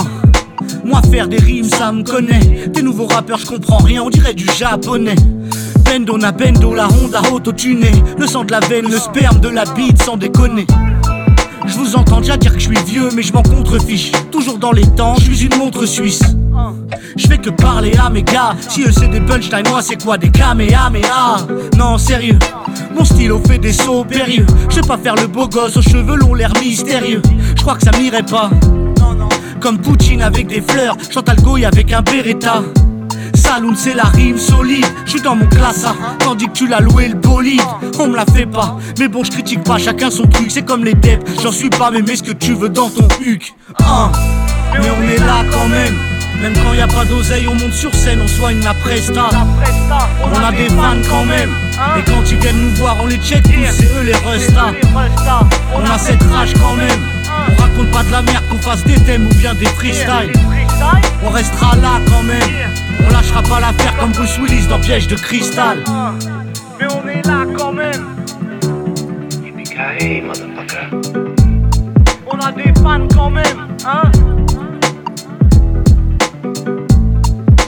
[0.85, 4.33] Moi faire des rimes ça me connaît Des nouveaux rappeurs je comprends rien on dirait
[4.33, 5.15] du japonais
[5.83, 9.65] Bendo na bendo la Honda auto-tunée Le sang de la veine, le sperme de la
[9.65, 10.65] bite sans déconner
[11.65, 14.11] je vous entends déjà dire que je suis vieux, mais je m'en contrefiche.
[14.31, 16.21] Toujours dans les temps, je suis une montre suisse.
[17.15, 18.55] Je fais que parler à mes gars.
[18.69, 21.37] Si eux c'est des punchlines, moi c'est quoi des kamehameha
[21.77, 22.39] Non, sérieux.
[22.95, 24.47] Mon stylo fait des sauts périlleux.
[24.69, 27.21] Je pas faire le beau gosse aux cheveux longs, l'air mystérieux.
[27.55, 28.49] Je crois que ça m'irait pas.
[29.59, 32.63] Comme Poutine avec des fleurs, Chantal Goy avec un Beretta.
[33.53, 36.79] Saloon c'est la rime solide, je suis dans mon classe A Tandis que tu l'as
[36.79, 37.61] loué le bolide,
[37.99, 40.83] on me la fait pas Mais bon je critique pas, chacun son truc, c'est comme
[40.83, 43.53] les dettes J'en suis pas mais mets ce que tu veux dans ton huc.
[43.79, 44.11] Hein.
[44.73, 45.95] Mais on est là quand même.
[46.41, 49.29] Même quand y a pas d'oseille, on monte sur scène, on soigne la presta.
[50.23, 51.51] On a des fans quand même.
[51.99, 54.71] Et quand ils viennent nous voir, on les check tous, c'est eux les restas.
[55.75, 57.01] On a cette rage quand même.
[57.51, 60.31] On raconte pas de la merde, qu'on fasse des thèmes ou bien des freestyles
[63.53, 65.83] Pas l'affaire comme Bruce Willis dans Piège de cristal.
[66.79, 68.15] Mais on est là quand même.
[72.25, 74.11] On a des fans quand même, hein.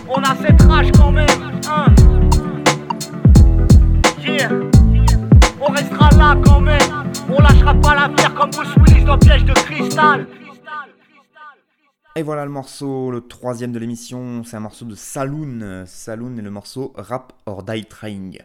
[0.09, 1.27] On a cette rage quand même,
[1.69, 1.85] hein.
[5.61, 6.79] On restera là quand même.
[7.29, 10.25] On lâchera pas l'affaire comme Bruce Willis dans Piège de cristal.
[12.17, 15.83] Et voilà le morceau, le troisième de l'émission, c'est un morceau de Saloon.
[15.85, 18.39] Saloon et le morceau Rap or Die Trying.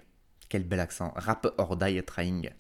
[0.49, 2.51] Quel bel accent, Rap or Die Trying.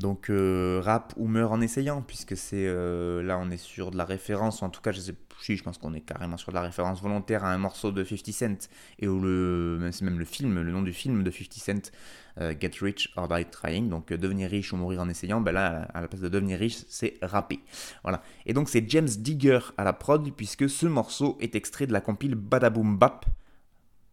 [0.00, 3.98] Donc euh, rap ou meurt en essayant, puisque c'est euh, là on est sur de
[3.98, 6.56] la référence, en tout cas je sais si je pense qu'on est carrément sur de
[6.56, 10.24] la référence volontaire à un morceau de 50 Cent, et où le c'est même le
[10.24, 11.92] film, le nom du film de 50 Cent,
[12.40, 15.88] euh, Get Rich or Die Trying, donc devenir riche ou mourir en essayant, ben là
[15.92, 17.60] à la place de devenir riche c'est rapper.
[18.02, 18.22] Voilà.
[18.46, 22.00] Et donc c'est James Digger à la prod, puisque ce morceau est extrait de la
[22.00, 23.26] compile Badaboom Bap,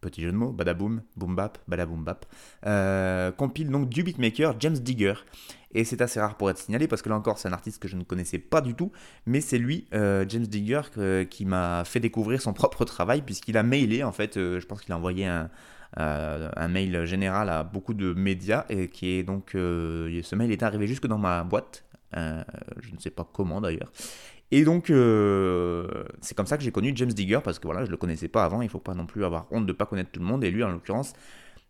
[0.02, 2.26] petit jeu de mots, badaboom, boom bap, badaboom bap,
[2.66, 5.16] euh, compile donc du beatmaker James Digger.
[5.74, 7.88] Et c'est assez rare pour être signalé parce que là encore c'est un artiste que
[7.88, 8.92] je ne connaissais pas du tout,
[9.26, 10.82] mais c'est lui, euh, James Digger,
[11.30, 14.82] qui m'a fait découvrir son propre travail puisqu'il a mailé en fait, euh, je pense
[14.82, 15.50] qu'il a envoyé un,
[16.70, 21.08] mail général à beaucoup de médias et qui est donc ce mail est arrivé jusque
[21.08, 23.92] dans ma boîte, je ne sais pas comment d'ailleurs.
[24.52, 25.88] Et donc, euh,
[26.22, 28.46] c'est comme ça que j'ai connu James Digger, parce que voilà, je le connaissais pas
[28.46, 30.52] avant, il faut pas non plus avoir honte de pas connaître tout le monde, et
[30.52, 31.14] lui en l'occurrence,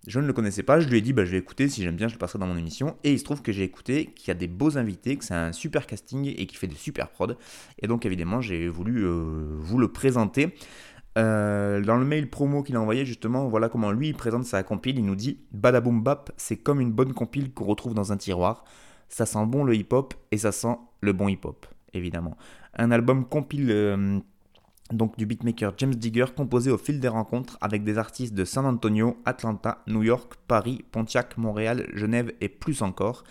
[0.06, 1.96] je ne le connaissais pas, je lui ai dit, bah, je vais écouter, si j'aime
[1.96, 4.28] bien, je le passerai dans mon émission, et il se trouve que j'ai écouté, qu'il
[4.28, 7.10] y a des beaux invités, que c'est un super casting, et qu'il fait de super
[7.10, 7.36] prod,
[7.82, 10.54] et donc évidemment, j'ai voulu euh, vous le présenter.
[11.18, 14.62] Euh, dans le mail promo qu'il a envoyé, justement, voilà comment lui il présente sa
[14.62, 15.00] compile.
[15.00, 18.64] Il nous dit Badaboom Bap, c'est comme une bonne compile qu'on retrouve dans un tiroir.
[19.10, 22.38] Ça sent bon le hip-hop et ça sent le bon hip-hop, évidemment.
[22.74, 24.20] Un album compile euh,
[24.92, 28.66] donc du beatmaker James Digger composé au fil des rencontres avec des artistes de San
[28.66, 33.24] Antonio, Atlanta, New York, Paris, Pontiac, Montréal, Genève et plus encore.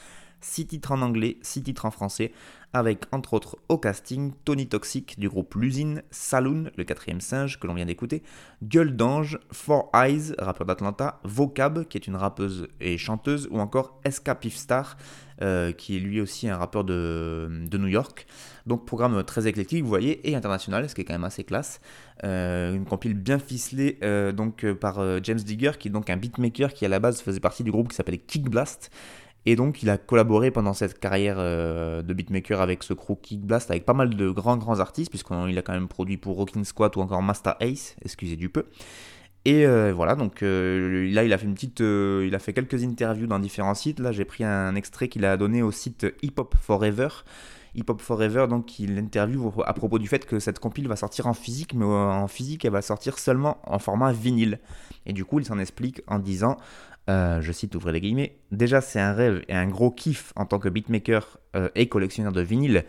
[0.42, 2.32] 6 titres en anglais, 6 titres en français,
[2.76, 7.66] avec entre autres au casting Tony Toxic du groupe L'Usine, Saloon, le quatrième singe que
[7.66, 8.22] l'on vient d'écouter,
[8.62, 14.00] Gueule d'Ange, Four Eyes, rappeur d'Atlanta, Vocab, qui est une rappeuse et chanteuse, ou encore
[14.08, 14.96] SK Star,
[15.42, 18.26] euh, qui est lui aussi un rappeur de, New York.
[18.66, 21.80] Donc programme très éclectique, vous voyez, et international, ce qui est quand même assez classe.
[22.24, 26.72] Euh, une compile bien ficelée euh, donc par James Digger, qui est donc un beatmaker
[26.72, 28.90] qui à la base faisait partie du groupe qui s'appelait Kick Blast.
[29.48, 33.42] Et donc il a collaboré pendant cette carrière euh, de beatmaker avec ce crew Kick
[33.42, 36.64] Blast, avec pas mal de grands grands artistes, puisqu'il a quand même produit pour Rocking
[36.64, 38.64] Squat ou encore Master Ace, excusez du peu.
[39.44, 42.82] Et euh, voilà, donc euh, là il a fait une petite, il a fait quelques
[42.82, 44.00] interviews dans différents sites.
[44.00, 47.08] Là j'ai pris un extrait qu'il a donné au site Hip Hop Forever.
[47.76, 51.26] Hip Hop Forever, donc il interview à propos du fait que cette compile va sortir
[51.26, 54.58] en physique, mais en physique elle va sortir seulement en format vinyle.
[55.04, 56.56] Et du coup il s'en explique en disant,
[57.08, 60.44] euh, je cite, ouvrez les guillemets, déjà c'est un rêve et un gros kiff en
[60.44, 62.84] tant que beatmaker euh, et collectionneur de vinyle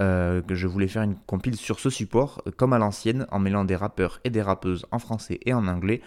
[0.00, 3.64] euh, que je voulais faire une compile sur ce support, comme à l'ancienne, en mêlant
[3.64, 6.00] des rappeurs et des rappeuses en français et en anglais.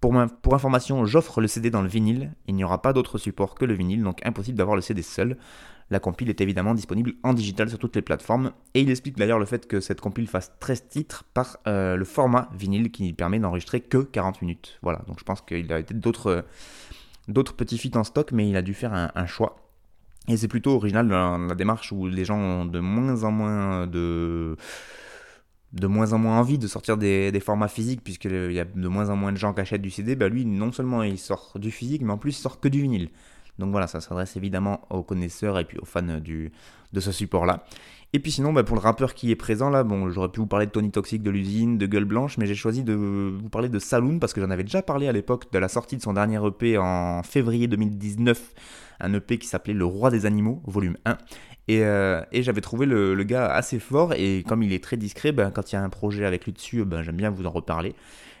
[0.00, 2.32] Pour, ma- pour information, j'offre le CD dans le vinyle.
[2.46, 5.36] Il n'y aura pas d'autre support que le vinyle, donc impossible d'avoir le CD seul.
[5.90, 8.52] La compile est évidemment disponible en digital sur toutes les plateformes.
[8.74, 12.48] Et il explique d'ailleurs le fait que cette compile fasse 13 titres par le format
[12.54, 14.78] vinyle qui permet d'enregistrer que 40 minutes.
[14.82, 16.44] Voilà, donc je pense qu'il a peut-être d'autres
[17.28, 19.56] d'autres petits feats en stock, mais il a dû faire un, choix.
[20.28, 23.86] Et c'est plutôt original dans la démarche où les gens ont de moins en moins
[23.86, 24.56] de
[25.74, 28.88] de moins en moins envie de sortir des, des formats physiques puisqu'il y a de
[28.88, 31.52] moins en moins de gens qui achètent du CD, bah lui non seulement il sort
[31.56, 33.10] du physique mais en plus il sort que du vinyle.
[33.58, 36.52] Donc voilà, ça s'adresse évidemment aux connaisseurs et puis aux fans du,
[36.92, 37.64] de ce support-là.
[38.14, 40.46] Et puis sinon, bah, pour le rappeur qui est présent là, bon, j'aurais pu vous
[40.46, 43.68] parler de Tony Toxic, de l'usine, de Gueule Blanche, mais j'ai choisi de vous parler
[43.68, 46.14] de Saloon parce que j'en avais déjà parlé à l'époque de la sortie de son
[46.14, 48.54] dernier EP en février 2019,
[49.00, 51.18] un EP qui s'appelait Le Roi des Animaux, volume 1.
[51.68, 54.96] Et, euh, et j'avais trouvé le, le gars assez fort, et comme il est très
[54.96, 57.44] discret, ben, quand il y a un projet avec lui dessus, ben, j'aime bien vous
[57.44, 57.94] en reparler.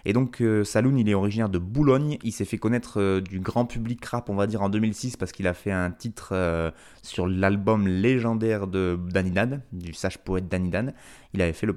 [0.08, 3.40] Et donc euh, Saloon, il est originaire de Boulogne, il s'est fait connaître euh, du
[3.40, 6.70] grand public rap, on va dire, en 2006, parce qu'il a fait un titre euh,
[7.02, 10.94] sur l'album légendaire de Danny Dan, du sage poète Danny Dan.
[11.34, 11.74] Il avait fait le,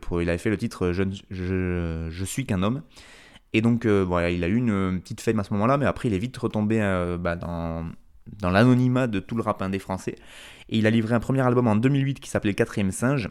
[0.58, 2.84] titre je, suis qu'un homme.
[3.52, 6.14] Et donc, euh, il a eu une, petite fame à ce moment-là, mais après, il
[6.14, 6.80] est vite retombé
[7.20, 7.86] bah, dans,
[8.40, 10.16] dans l'anonymat de tout le rap indé français.
[10.70, 13.30] Et il a livré un premier album en 2008 qui s'appelait Quatrième Singe.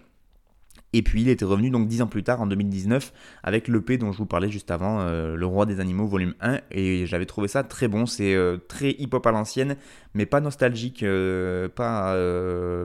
[0.93, 4.13] Et puis il était revenu donc dix ans plus tard, en 2019, avec l'EP dont
[4.13, 6.61] je vous parlais juste avant, euh, Le Roi des Animaux, volume 1.
[6.73, 8.07] Et j'avais trouvé ça très bon.
[8.07, 9.77] C'est euh, très hip-hop à l'ancienne,
[10.15, 12.17] mais pas nostalgique, euh, pas,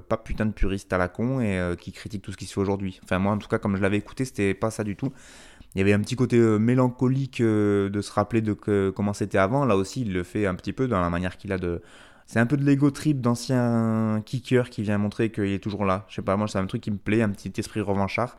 [0.07, 2.61] pas putain de puriste à la con et qui critique tout ce qui se fait
[2.61, 2.99] aujourd'hui.
[3.03, 5.11] Enfin, moi en tout cas, comme je l'avais écouté, c'était pas ça du tout.
[5.73, 8.53] Il y avait un petit côté mélancolique de se rappeler de
[8.95, 9.65] comment c'était avant.
[9.65, 11.81] Là aussi, il le fait un petit peu dans la manière qu'il a de.
[12.25, 16.05] C'est un peu de l'ego trip d'ancien kicker qui vient montrer qu'il est toujours là.
[16.09, 18.37] Je sais pas, moi, c'est un truc qui me plaît, un petit esprit revanchard.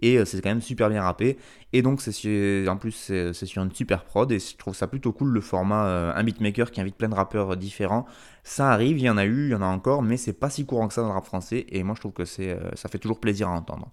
[0.00, 1.38] Et euh, c'est quand même super bien rappé.
[1.72, 4.30] Et donc, c'est en plus, c'est sur une super prod.
[4.30, 7.14] Et je trouve ça plutôt cool le format euh, un beatmaker qui invite plein de
[7.14, 8.06] rappeurs euh, différents.
[8.44, 10.48] Ça arrive, il y en a eu, il y en a encore, mais c'est pas
[10.48, 11.66] si courant que ça dans le rap français.
[11.68, 13.90] Et moi, je trouve que ça fait toujours plaisir à entendre.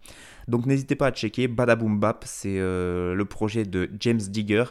[0.48, 1.50] Donc, n'hésitez pas à checker.
[1.50, 4.64] Badaboom Bap, c'est le projet de James Digger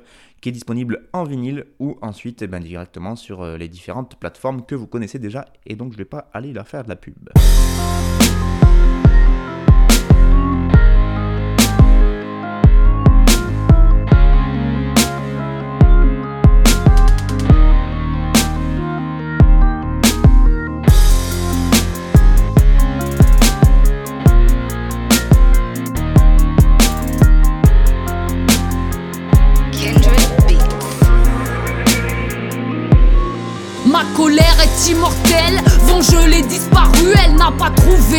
[0.44, 4.66] qui est disponible en vinyle ou ensuite eh ben, directement sur euh, les différentes plateformes
[4.66, 5.46] que vous connaissez déjà.
[5.64, 7.30] Et donc, je vais pas aller leur faire de la pub.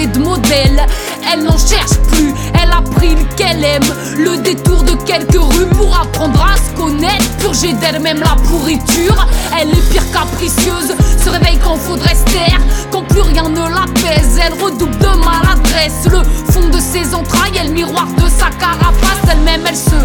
[0.07, 0.85] De modèle.
[1.31, 3.83] Elle n'en cherche plus, elle a pris le qu'elle aime.
[4.17, 7.29] Le détour de quelques rues pour apprendre à se connaître.
[7.39, 9.27] Purger d'elle-même la pourriture.
[9.59, 12.59] Elle est pire capricieuse, se réveille quand faudrait se taire.
[12.91, 16.05] Quand plus rien ne l'apaise, elle redouble de maladresse.
[16.11, 19.29] Le fond de ses entrailles, elle miroir de sa carapace.
[19.31, 19.95] Elle-même, elle se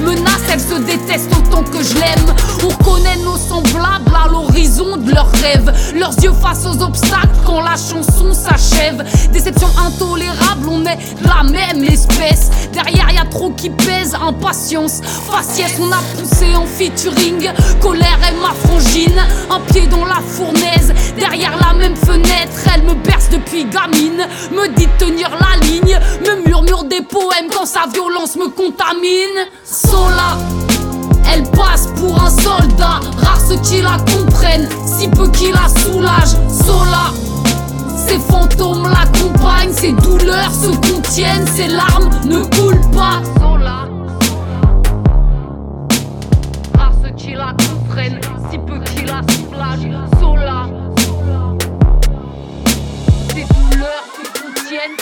[0.00, 2.34] menace, elle se déteste autant que je l'aime.
[2.64, 5.72] On reconnaît nos semblables à l'horizon de leurs rêves.
[5.94, 9.04] Leurs yeux face aux obstacles quand la chanson s'achève.
[9.32, 12.50] Déception intolérable, on est de la même espèce.
[12.72, 15.00] Derrière, y a trop qui pèse, impatience.
[15.02, 17.50] Faciès, on a poussé en featuring.
[17.80, 20.92] Colère et ma frangine, un pied dans la fournaise.
[21.16, 24.26] Derrière la même fenêtre, elle me berce depuis gamine.
[24.52, 29.48] Me dit de tenir la ligne, me murmure des poèmes quand sa violence me contamine.
[29.90, 30.38] Sola.
[31.32, 36.36] Elle passe pour un soldat, rare ceux qui la comprennent, si peu qui la soulagent.
[36.48, 37.12] Sola,
[38.06, 43.22] ces fantômes l'accompagnent, ces douleurs se contiennent, ces larmes ne coulent pas.
[43.38, 43.86] Sola,
[46.76, 49.90] rare ceux qui la comprennent, si peu qui la soulagent.
[50.20, 50.66] Sola,
[53.28, 54.98] ces douleurs se contiennent.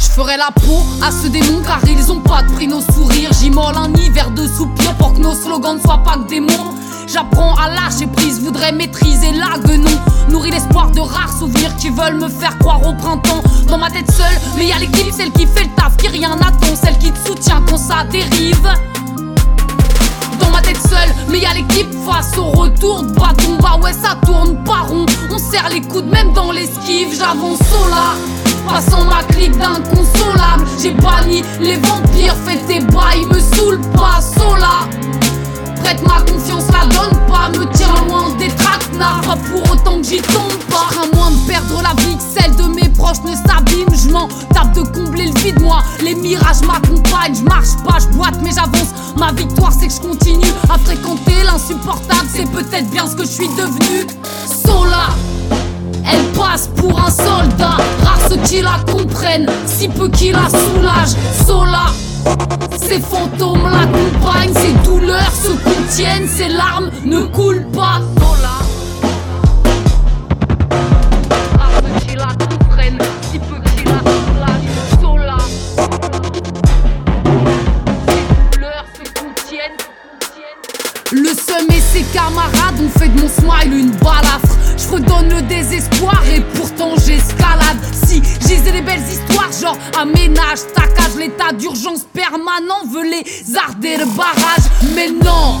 [0.00, 2.07] Je ferai la peau à ce démon car ils
[2.58, 3.30] prix nos sourires.
[3.40, 6.74] J'immole un hiver de soupirs pour que nos slogans ne soient pas que des mots.
[7.06, 9.96] J'apprends à lâcher prise, voudrais maîtriser la guenon.
[10.28, 13.42] Nourris l'espoir de rares souvenirs qui veulent me faire croire au printemps.
[13.68, 16.34] Dans ma tête seule, mais y a l'équipe, celle qui fait le taf, qui rien
[16.34, 18.68] n'attend, celle qui te soutient quand ça dérive.
[20.40, 23.56] Dans ma tête seule, mais y l'équipe face au retour de bâton.
[23.62, 25.06] Bah ouais, ça tourne pas rond.
[25.30, 27.16] On serre les coudes même dans l'esquive.
[27.16, 28.37] J'avance au là.
[28.68, 30.66] Passant ma clique d'inconsolable.
[30.80, 34.20] J'ai banni les vampires, fais tes bails, me saoule pas.
[34.20, 34.86] Sola.
[35.82, 37.48] Prête ma confiance, la donne pas.
[37.58, 39.22] Me tiens loin des traquenards.
[39.22, 40.88] Pas pour autant que j'y tombe pas.
[41.02, 43.88] À moins de perdre la vie que celle de mes proches ne s'abîme.
[43.94, 45.82] Je m'en tape de combler le vide, moi.
[46.02, 47.34] Les mirages m'accompagnent.
[47.34, 48.92] Je marche pas, je boite, mais j'avance.
[49.16, 52.28] Ma victoire, c'est que je continue à fréquenter l'insupportable.
[52.32, 54.06] C'est peut-être bien ce que je suis devenu.
[54.46, 55.08] Sola.
[56.10, 61.16] Elle passe pour un soldat, rare ceux qui la comprennent, si peu qui la soulagent.
[61.46, 61.86] Sola,
[62.80, 68.00] ces fantômes l'accompagnent, ces douleurs se contiennent, ces larmes ne coulent pas.
[68.18, 68.48] Sola.
[81.10, 84.67] Le seum et ses camarades ont fait de mon smile une balafre.
[84.78, 87.78] Je redonne le désespoir et pourtant j'escalade.
[88.06, 94.06] Si j'ai des belles histoires, genre aménage, taquage, l'état d'urgence permanent veut les arder le
[94.16, 94.70] barrage.
[94.94, 95.58] Mais non,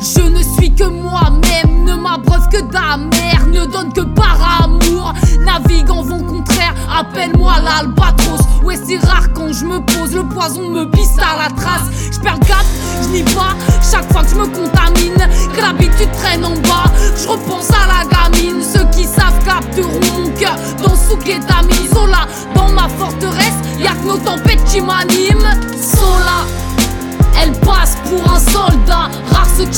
[0.00, 5.12] je ne suis que moi-même, ne m'abreuve que d'amer, ne donne que par amour.
[5.44, 8.40] Navigue en vent contraire, appelle-moi l'albatros.
[8.62, 11.88] Ouais, c'est rare quand je me pose, le poison me pisse à la trace.
[12.12, 12.64] Je perds le cap,
[13.02, 13.54] je n'y pas,
[13.90, 16.90] chaque fois que je me contamine, que l'habitude traîne en bas.
[17.16, 17.26] Je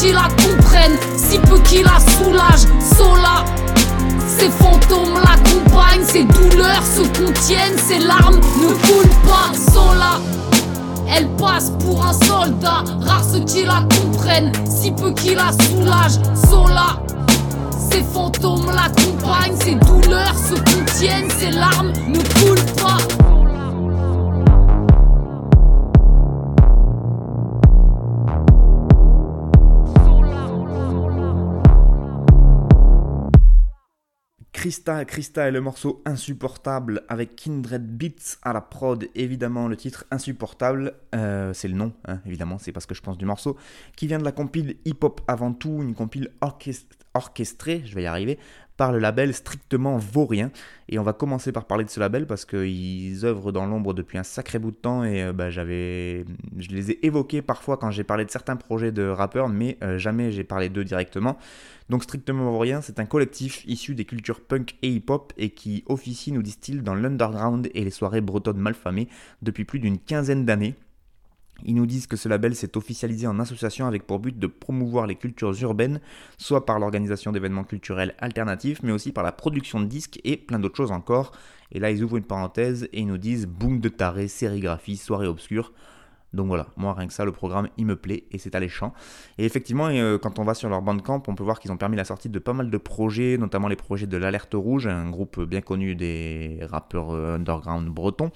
[0.01, 2.69] qui la comprennent, si peu qui la soulagent.
[2.97, 3.45] Sola,
[4.27, 9.53] ces fantômes l'accompagnent, ces douleurs se contiennent, ces larmes ne coulent pas.
[9.73, 10.21] Sola,
[11.13, 16.21] elle passe pour un soldat, rare ceux qui la comprennent, si peu qui la soulagent.
[16.49, 17.01] Sola,
[17.91, 23.28] ces fantômes l'accompagnent, ces douleurs se contiennent, ces larmes ne coulent pas.
[34.69, 40.05] Christa, Christa et le morceau Insupportable avec Kindred Beats à la prod, évidemment le titre
[40.11, 43.57] Insupportable, euh, c'est le nom, hein, évidemment, c'est parce que je pense du morceau,
[43.97, 48.03] qui vient de la compile Hip Hop avant tout, une compile orchest- orchestrée, je vais
[48.03, 48.39] y arriver,
[48.77, 50.51] par le label strictement vaurien.
[50.91, 54.19] Et on va commencer par parler de ce label parce qu'ils œuvrent dans l'ombre depuis
[54.19, 56.25] un sacré bout de temps et euh, bah, je les
[56.91, 60.45] ai évoqués parfois quand j'ai parlé de certains projets de rappeurs, mais euh, jamais j'ai
[60.45, 61.39] parlé d'eux directement.
[61.89, 66.33] Donc strictement vaurien, c'est un collectif issu des cultures punk et hip-hop et qui officie,
[66.33, 69.09] nous disent-ils, dans l'underground et les soirées bretonnes malfamées
[69.41, 70.75] depuis plus d'une quinzaine d'années.
[71.65, 75.07] Ils nous disent que ce label s'est officialisé en association avec pour but de promouvoir
[75.07, 76.01] les cultures urbaines,
[76.37, 80.61] soit par l'organisation d'événements culturels alternatifs, mais aussi par la production de disques et plein
[80.61, 81.33] d'autres choses encore.
[81.73, 85.27] Et là, ils ouvrent une parenthèse et ils nous disent boom de taré, sérigraphie, soirée
[85.27, 85.73] obscure.
[86.35, 88.93] Donc voilà, moi rien que ça, le programme il me plaît et c'est alléchant.
[89.39, 91.97] Et effectivement, euh, quand on va sur leur bandcamp, on peut voir qu'ils ont permis
[91.97, 95.41] la sortie de pas mal de projets, notamment les projets de l'Alerte Rouge, un groupe
[95.41, 98.31] bien connu des rappeurs euh, underground bretons,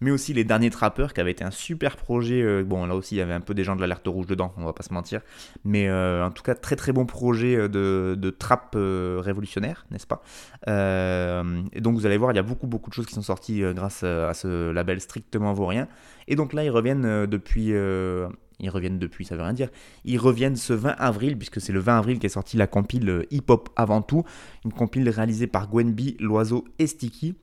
[0.00, 2.42] mais aussi les derniers trappeurs qui avait été un super projet.
[2.42, 4.52] euh, bon, là aussi il y avait un peu des gens de l'Alerte Rouge dedans,
[4.56, 5.20] on va pas se mentir,
[5.64, 9.86] mais euh, en tout cas très très bon projet euh, de, de trap euh, révolutionnaire,
[9.90, 10.22] n'est-ce pas?
[10.66, 13.62] Et donc vous allez voir, il y a beaucoup beaucoup de choses qui sont sorties
[13.74, 15.88] grâce à ce label strictement vaurien.
[16.26, 17.68] Et donc là, ils reviennent depuis.
[17.68, 19.70] ils reviennent depuis, ça veut rien dire.
[20.04, 23.44] Ils reviennent ce 20 avril, puisque c'est le 20 avril qu'est sortie la compile Hip
[23.48, 24.24] Hop avant tout.
[24.64, 27.34] Une compile réalisée par Gwenby, Loiseau et Sticky.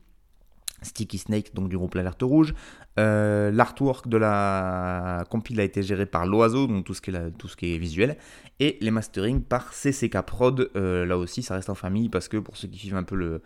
[0.82, 2.54] Sticky Snake, donc du groupe L'Alerte Rouge.
[2.98, 7.78] Euh, L'artwork de la compile a été géré par Loiseau, donc tout ce qui est,
[7.78, 8.16] visuel.
[8.60, 10.70] Et les mastering par CCK Prod.
[10.76, 13.40] Euh, là aussi, ça reste en famille, parce que pour ceux qui suivent un peu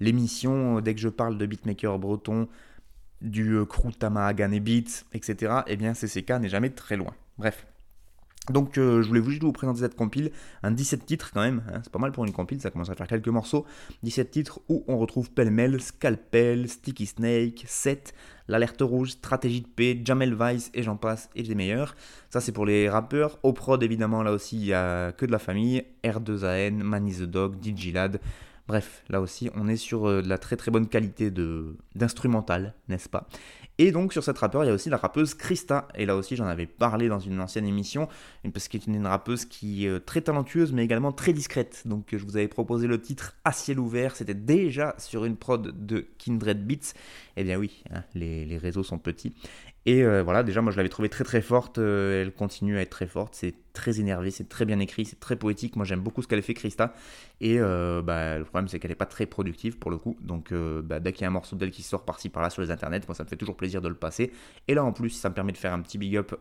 [0.00, 2.48] l'émission, dès que je parle de beatmaker breton,
[3.22, 7.14] du euh, crew Tamahagan et Beats, etc., eh bien CCK n'est jamais très loin.
[7.38, 7.66] Bref.
[8.50, 10.32] Donc euh, je voulais juste vous présenter cette compile,
[10.64, 12.96] un 17 titres quand même, hein, c'est pas mal pour une compile, ça commence à
[12.96, 13.64] faire quelques morceaux,
[14.02, 18.12] 17 titres où on retrouve pêle-mêle, Scalpel, Sticky Snake, 7,
[18.48, 21.94] L'Alerte Rouge, Stratégie de paix, Jamel Vice et j'en passe et des meilleurs.
[22.30, 25.30] Ça c'est pour les rappeurs, au prod évidemment là aussi il y a que de
[25.30, 28.18] la famille, R2AN, Manny the Dog, Digilad,
[28.68, 31.30] Bref, là aussi, on est sur euh, de la très très bonne qualité
[31.94, 33.26] d'instrumental, n'est-ce pas?
[33.78, 35.88] Et donc sur cette rappeur, il y a aussi la rappeuse Krista.
[35.94, 38.08] Et là aussi, j'en avais parlé dans une ancienne émission,
[38.52, 41.82] parce qu'elle est une rappeuse qui est euh, très talentueuse, mais également très discrète.
[41.86, 44.14] Donc euh, je vous avais proposé le titre À ciel ouvert.
[44.14, 46.92] C'était déjà sur une prod de Kindred Beats.
[47.36, 49.34] Eh bien oui, hein, les, réseaux sont petits.
[49.86, 51.78] Et euh, voilà, déjà, moi je l'avais trouvée très très forte.
[51.78, 53.34] elle continue à être très forte.
[53.34, 55.76] C'est très énervé, c'est très bien écrit, c'est très poétique.
[55.76, 56.94] Moi j'aime beaucoup ce qu'elle fait, Krista.
[57.40, 60.16] Et euh, bah, le problème c'est qu'elle n'est pas très productive pour le coup.
[60.20, 62.62] Donc euh, bah, dès qu'il y a un morceau d'elle qui sort par-ci par-là sur
[62.62, 64.32] les internets, moi ça me fait toujours plaisir de le passer.
[64.68, 66.34] Et là en plus, ça me permet de faire un petit big up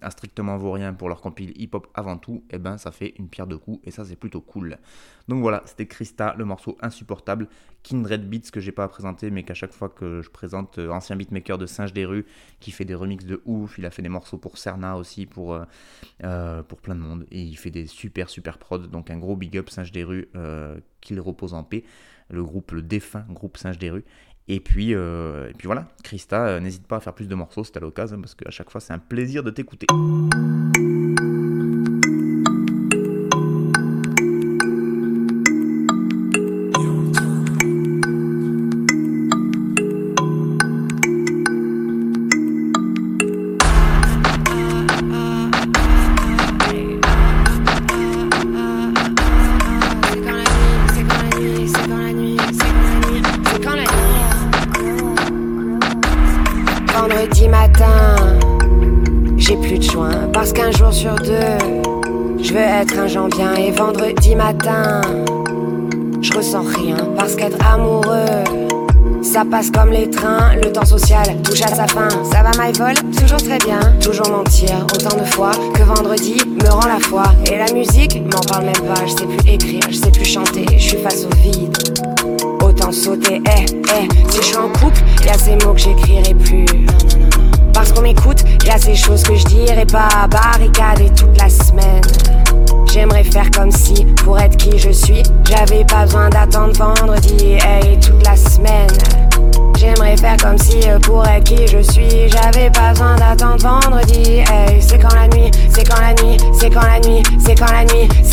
[0.00, 2.44] à Strictement Vaurien pour leur compile hip-hop avant tout.
[2.50, 4.78] Et ben ça fait une pierre de coups et ça c'est plutôt cool.
[5.28, 7.48] Donc voilà, c'était Krista, le morceau insupportable.
[7.82, 10.88] Kindred Beats que j'ai pas à présenter, mais qu'à chaque fois que je présente, euh,
[10.90, 12.24] ancien beatmaker de Singe des rues,
[12.60, 13.78] qui fait des remixes de ouf.
[13.78, 15.54] Il a fait des morceaux pour Cerna aussi, pour,
[16.34, 17.26] euh, pour plein de monde.
[17.30, 18.86] Et il fait des super super prods.
[18.88, 21.84] Donc un gros big up Singe des rues, euh, qu'il repose en paix.
[22.30, 24.04] Le groupe, le défunt groupe Singe des rues.
[24.46, 25.88] Et puis, euh, et puis voilà,
[26.32, 28.80] euh, n'hésite pas à faire plus de morceaux, c'est à l'occasion, parce qu'à chaque fois
[28.80, 29.86] c'est un plaisir de t'écouter.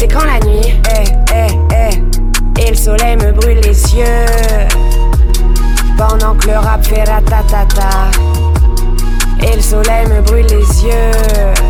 [0.02, 2.04] C'est quand la nuit, hey, hey, hey.
[2.60, 4.68] Et le soleil me brûle les yeux,
[5.96, 8.10] pendant que le rap fait ratatata.
[9.44, 11.61] Et le soleil me brûle les yeux.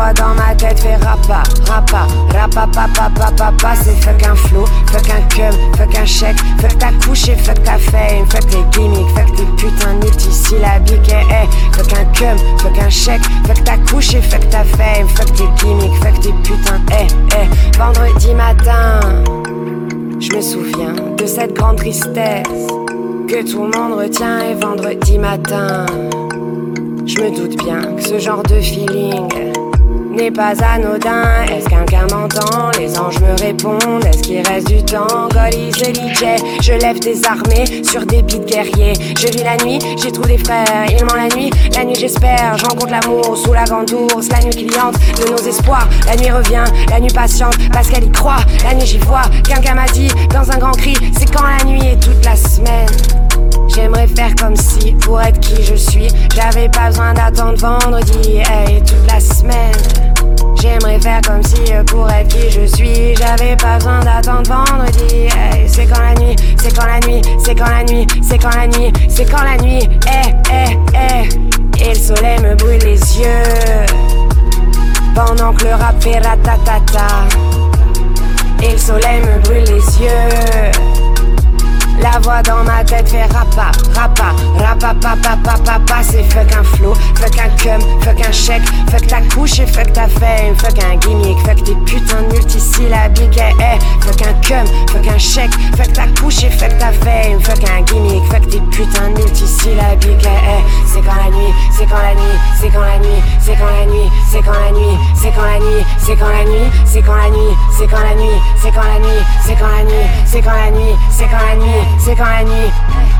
[0.00, 5.08] Dans ma tête fait rapa, rapa, rapa, papa, papa, papa, c'est fuck un flow, fuck
[5.10, 9.10] un cum, fuck un chèque, fuck ta couche et fuck ta fame, fuck tes gimmicks,
[9.14, 14.14] fuck tes putains multisyllabiques, eh, eh, fuck un cum, fuck un chèque, fuck ta couche
[14.14, 19.00] et fuck ta fame, fuck tes gimmicks, fuck tes putains, eh, eh, vendredi matin,
[20.18, 22.46] je me souviens de cette grande tristesse
[23.28, 25.84] que tout le monde retient et vendredi matin.
[27.06, 29.28] Je me doute bien que ce genre de feeling
[30.10, 31.44] n'est pas anodin.
[31.50, 32.70] Est-ce qu'un m'entend?
[32.78, 34.04] Les anges me répondent.
[34.04, 35.28] Est-ce qu'il reste du temps?
[35.30, 38.92] Golis et je lève des armées sur des beats guerriers.
[39.18, 40.86] Je vis la nuit, j'y trouve des frères.
[40.90, 42.56] Ils ment la nuit, la nuit j'espère.
[42.58, 44.28] J'en compte l'amour sous la grande ours.
[44.28, 45.88] La nuit cliente de nos espoirs.
[46.06, 48.40] La nuit revient, la nuit patiente parce qu'elle y croit.
[48.64, 49.22] La nuit j'y vois.
[49.46, 53.29] Quelqu'un m'a dit dans un grand cri, c'est quand la nuit et toute la semaine.
[53.80, 58.82] J'aimerais faire comme si, pour être qui je suis, j'avais pas besoin d'attendre vendredi, hey,
[58.82, 59.72] toute la semaine.
[60.60, 61.56] J'aimerais faire comme si,
[61.86, 66.36] pour être qui je suis, j'avais pas besoin d'attendre vendredi, hey, c'est quand la nuit,
[66.60, 69.56] c'est quand la nuit, c'est quand la nuit, c'est quand la nuit, c'est quand la
[69.56, 71.82] nuit, eh, eh, eh.
[71.82, 73.86] Et le soleil me brûle les yeux
[75.14, 77.28] pendant que le rap fait ratatata.
[78.62, 80.99] Et le soleil me brûle les yeux.
[82.02, 86.64] La voix dans ma tête fait rapa, rapa, rapa, papa, papa, papa, c'est fuck un
[86.64, 90.82] flow, fuck un cum, fuck un chèque, fuck ta couche et fuck ta fame, fuck
[90.82, 95.52] un gimmick, fuck tes putains de multisyllabiques, eh, eh, fuck un cum, fuck un chèque,
[95.76, 100.24] fuck ta couche et fuck ta fame, fuck un gimmick, fuck tes putains de multisyllabiques,
[100.24, 103.56] eh, eh, c'est quand la nuit, c'est quand la nuit, c'est quand la nuit, c'est
[103.56, 106.72] quand la nuit, c'est quand la nuit, c'est quand la nuit, c'est quand la nuit,
[106.86, 108.98] c'est quand la nuit, c'est quand la nuit, c'est quand la nuit, c'est quand la
[108.98, 111.89] nuit, c'est quand la nuit, c'est quand la nuit, c'est quand la nuit.
[111.98, 113.19] 世界に。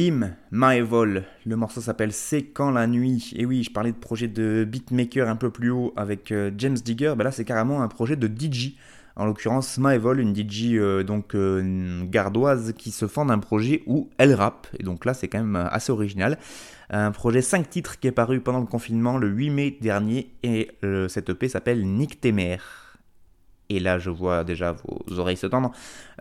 [0.00, 3.34] Bim, Maevol, le morceau s'appelle C'est quand la nuit.
[3.36, 6.78] Et oui, je parlais de projet de beatmaker un peu plus haut avec euh, James
[6.78, 8.76] Digger, ben là c'est carrément un projet de DJ.
[9.14, 14.08] En l'occurrence, Maevol, une DJ euh, donc euh, gardoise qui se fend d'un projet où
[14.16, 14.68] elle rappe.
[14.78, 16.38] Et donc là c'est quand même assez original.
[16.88, 20.30] Un projet 5 titres qui est paru pendant le confinement le 8 mai dernier.
[20.42, 20.70] Et
[21.08, 22.56] cette EP s'appelle Nick Temer.
[23.68, 25.72] Et là, je vois déjà vos oreilles se tendre.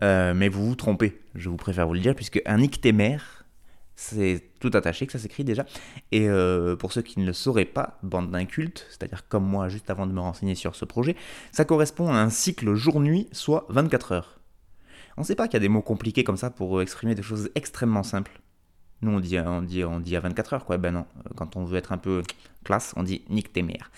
[0.02, 3.18] mais vous vous trompez, je vous préfère vous le dire, puisque un Temer,
[4.00, 5.66] c'est tout attaché que ça s'écrit déjà.
[6.14, 9.90] Et euh, pour ceux qui ne le sauraient pas, bande d'incultes, c'est-à-dire comme moi juste
[9.90, 11.18] avant de me renseigner sur ce projet,
[11.52, 14.40] ça correspond à un cycle jour-nuit, soit 24 heures.
[15.18, 17.22] On ne sait pas qu'il y a des mots compliqués comme ça pour exprimer des
[17.22, 18.40] choses extrêmement simples.
[19.02, 21.66] Nous on dit, on dit, on dit à 24 heures quoi, ben non, quand on
[21.66, 22.24] veut être un peu
[22.64, 23.92] classe, on dit nique tes mères.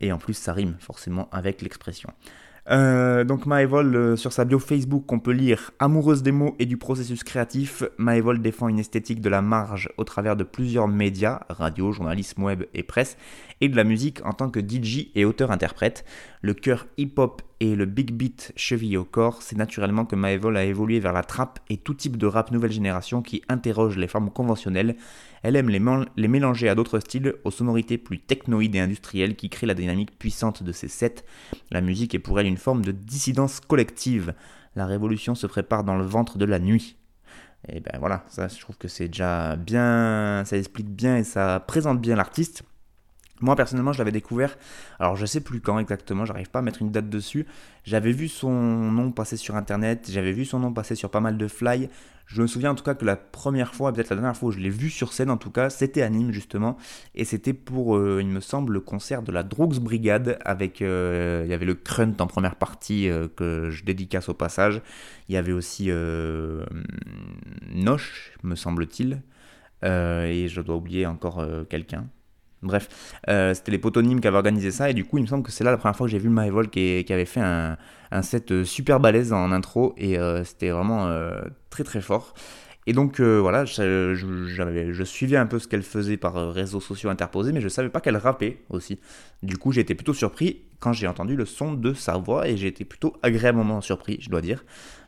[0.00, 2.12] Et en plus ça rime forcément avec l'expression.
[2.70, 6.64] Euh, donc Maevol, euh, sur sa bio Facebook, on peut lire Amoureuse des mots et
[6.64, 11.40] du processus créatif, Maevol défend une esthétique de la marge au travers de plusieurs médias,
[11.50, 13.18] radio, journalisme web et presse,
[13.60, 16.06] et de la musique en tant que DJ et auteur-interprète.
[16.40, 20.64] Le cœur hip-hop et le big beat chevillé au corps, c'est naturellement que Maevol a
[20.64, 24.30] évolué vers la trap et tout type de rap nouvelle génération qui interroge les formes
[24.30, 24.96] conventionnelles.
[25.44, 29.66] Elle aime les, mélanger à d'autres styles, aux sonorités plus technoïdes et industrielles qui créent
[29.66, 31.16] la dynamique puissante de ses sets.
[31.70, 34.32] La musique est pour elle une forme de dissidence collective.
[34.74, 36.96] La révolution se prépare dans le ventre de la nuit.
[37.68, 41.60] Et ben voilà, ça je trouve que c'est déjà bien, ça explique bien et ça
[41.60, 42.62] présente bien l'artiste.
[43.40, 44.56] Moi personnellement, je l'avais découvert,
[45.00, 47.46] alors je sais plus quand exactement, j'arrive pas à mettre une date dessus.
[47.82, 51.36] J'avais vu son nom passer sur internet, j'avais vu son nom passer sur pas mal
[51.36, 51.88] de fly.
[52.26, 54.52] Je me souviens en tout cas que la première fois, peut-être la dernière fois où
[54.52, 56.78] je l'ai vu sur scène en tout cas, c'était à Nîmes justement,
[57.16, 61.42] et c'était pour, euh, il me semble, le concert de la Drogs Brigade avec, euh,
[61.44, 64.80] il y avait le Crunt en première partie euh, que je dédicace au passage.
[65.28, 65.90] Il y avait aussi
[67.72, 69.22] Noche, me semble-t-il,
[69.82, 72.06] et je dois oublier encore quelqu'un.
[72.64, 72.88] Bref,
[73.28, 75.52] euh, c'était les potonymes qui avaient organisé ça, et du coup, il me semble que
[75.52, 77.76] c'est là la première fois que j'ai vu Maevol qui, qui avait fait un,
[78.22, 81.14] set euh, super balèze en intro, et euh, c'était vraiment
[81.70, 82.34] très très fort.
[82.86, 87.52] Et donc voilà, je, je, suivais un peu ce qu'elle faisait par réseaux sociaux interposés,
[87.52, 88.98] mais je savais pas qu'elle rappait aussi.
[89.42, 92.58] Du coup, j'ai été plutôt surpris quand j'ai entendu le son de sa voix, et
[92.58, 94.64] j'ai été plutôt agréablement surpris, je dois dire.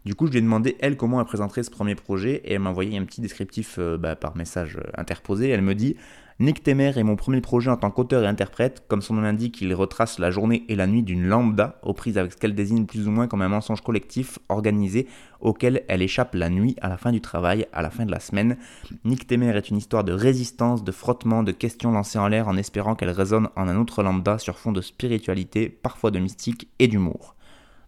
[0.06, 2.60] Du coup, je lui ai demandé, elle, comment elle présenterait ce premier projet, et elle
[2.60, 5.50] m'a envoyé un petit descriptif bah, par message interposé.
[5.50, 5.96] Elle me dit
[6.38, 8.84] Nick Temer est mon premier projet en tant qu'auteur et interprète.
[8.88, 12.18] Comme son nom l'indique, il retrace la journée et la nuit d'une lambda, aux prises
[12.18, 15.06] avec ce qu'elle désigne plus ou moins comme un mensonge collectif organisé
[15.40, 18.20] auquel elle échappe la nuit à la fin du travail, à la fin de la
[18.20, 18.58] semaine.
[19.06, 22.58] Nick Temer est une histoire de résistance, de frottement, de questions lancées en l'air en
[22.58, 26.86] espérant qu'elle résonne en un autre lambda sur fond de spiritualité, parfois de mystique et
[26.86, 27.35] d'humour.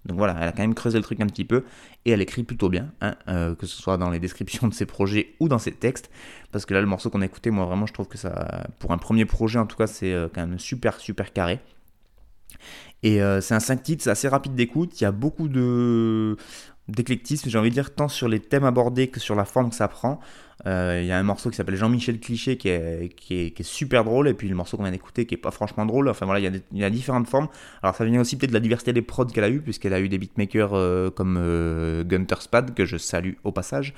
[0.09, 1.65] Donc voilà, elle a quand même creusé le truc un petit peu
[2.05, 4.87] et elle écrit plutôt bien, hein, euh, que ce soit dans les descriptions de ses
[4.87, 6.11] projets ou dans ses textes.
[6.51, 8.93] Parce que là, le morceau qu'on a écouté, moi vraiment, je trouve que ça, pour
[8.93, 11.61] un premier projet en tout cas, c'est euh, quand même super, super carré.
[13.03, 16.37] Et euh, c'est un 5 titres, c'est assez rapide d'écoute, il y a beaucoup de
[16.89, 19.77] d'éclectisme, j'ai envie de dire, tant sur les thèmes abordés que sur la forme que
[19.77, 20.21] ça prend.
[20.67, 24.35] Euh, Il y a un morceau qui s'appelle Jean-Michel Cliché qui est, super drôle, et
[24.35, 26.09] puis le morceau qu'on vient d'écouter qui est pas franchement drôle.
[26.09, 27.49] Enfin voilà, il y, a différentes formes.
[27.83, 30.01] Alors ça vient aussi peut-être de la diversité des prods qu'elle a eu, puisqu'elle a
[30.01, 33.95] eu des beatmakers euh, comme euh, Gunter Spad, que je salue au passage,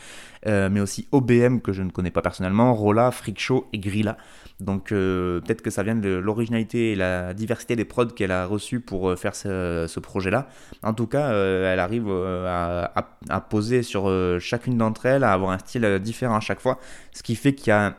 [0.47, 3.41] euh, mais aussi OBM, que je ne connais pas personnellement, Rolla, Freak
[3.73, 4.17] et Grilla.
[4.61, 8.47] Donc euh, peut-être que ça vient de l'originalité et la diversité des prods qu'elle a
[8.47, 10.49] reçus pour euh, faire ce, projet-là.
[10.83, 15.59] En tout cas, euh, elle arrive à, poser sur chacune d'entre elles, à avoir un
[15.59, 16.79] style différent à chaque fois,
[17.13, 17.97] ce qui fait qu'il y a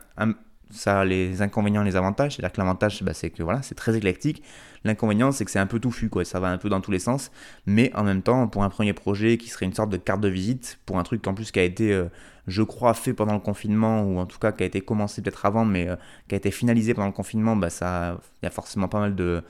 [1.04, 2.36] les inconvénients et les avantages.
[2.36, 4.44] C'est-à-dire que l'avantage, bah, c'est que voilà, c'est très éclectique.
[4.84, 6.26] L'inconvénient, c'est que c'est un peu touffu, quoi.
[6.26, 7.32] Ça va un peu dans tous les sens.
[7.66, 10.30] Mais en même temps, pour un premier projet qui serait une sorte de carte de
[10.30, 11.94] visite, pour un truc en plus qui a été,
[12.48, 15.46] je crois, fait pendant le confinement, ou en tout cas qui a été commencé peut-être
[15.46, 15.96] avant, mais euh,
[16.28, 19.16] qui a été finalisé pendant le confinement, bah, ça, il y a forcément pas mal
[19.16, 19.44] de,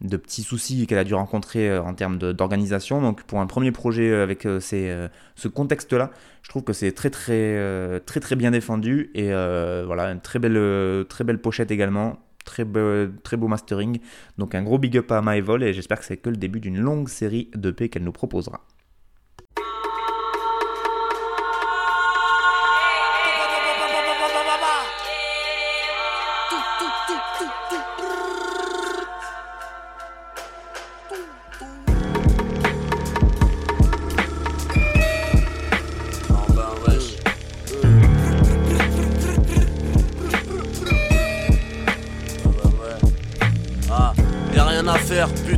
[0.00, 3.00] de petits soucis qu'elle a dû rencontrer euh, en termes de- d'organisation.
[3.00, 6.10] Donc pour un premier projet euh, avec ce contexte-là,
[6.42, 11.06] je trouve que c'est très très très très bien défendu et voilà une très belle
[11.08, 12.18] très belle pochette également.
[12.44, 14.00] Très beau, mastering.
[14.36, 16.78] Donc un gros big up à Maevol et j'espère que c'est que le début d'une
[16.78, 18.60] longue série d'EP qu'elle nous proposera.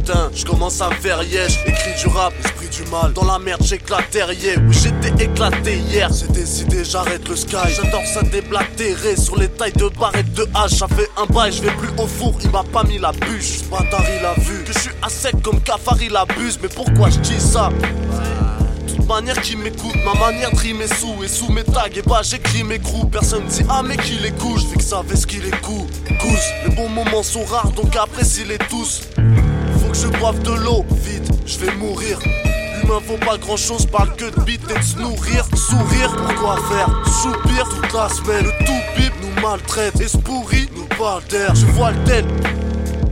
[0.06, 1.58] Putain, je commence à me faire yesh.
[1.66, 3.12] Écrit du rap, esprit du mal.
[3.12, 4.56] Dans la merde, j'éclate terrier.
[4.58, 6.08] Oui, j'étais éclaté hier.
[6.12, 7.56] C'est décidé, j'arrête le sky.
[7.74, 10.74] J'adore ça déblatérer sur les tailles de barrettes de hache.
[10.74, 13.62] Ça fait un bail, je vais plus au four, il m'a pas mis la bûche.
[13.70, 16.58] Bâtard, il a vu que je suis à sec comme cafard, il abuse.
[16.62, 17.70] Mais pourquoi je dis ça?
[18.86, 22.22] toute manière qui m'écoute, ma manière de rimer sous et sous mes tags et bah
[22.22, 23.10] j'écris mes coups.
[23.10, 25.86] Personne dit ah mais qui les couche, fait que ça ce qu'il est cool.
[26.20, 29.02] Couche, les bons moments sont rares donc apprécie-les tous.
[29.98, 32.18] Je boive de l'eau, vite, je vais mourir.
[32.82, 35.46] L'humain vaut pas grand chose, parle que de bite et de se nourrir.
[35.54, 36.88] Sourire, pourquoi faire
[37.22, 38.44] Soupir toute la semaine?
[38.44, 40.06] Le tout bip nous maltraite et
[40.76, 41.54] nous parle d'air.
[41.54, 42.55] Je vois le tel.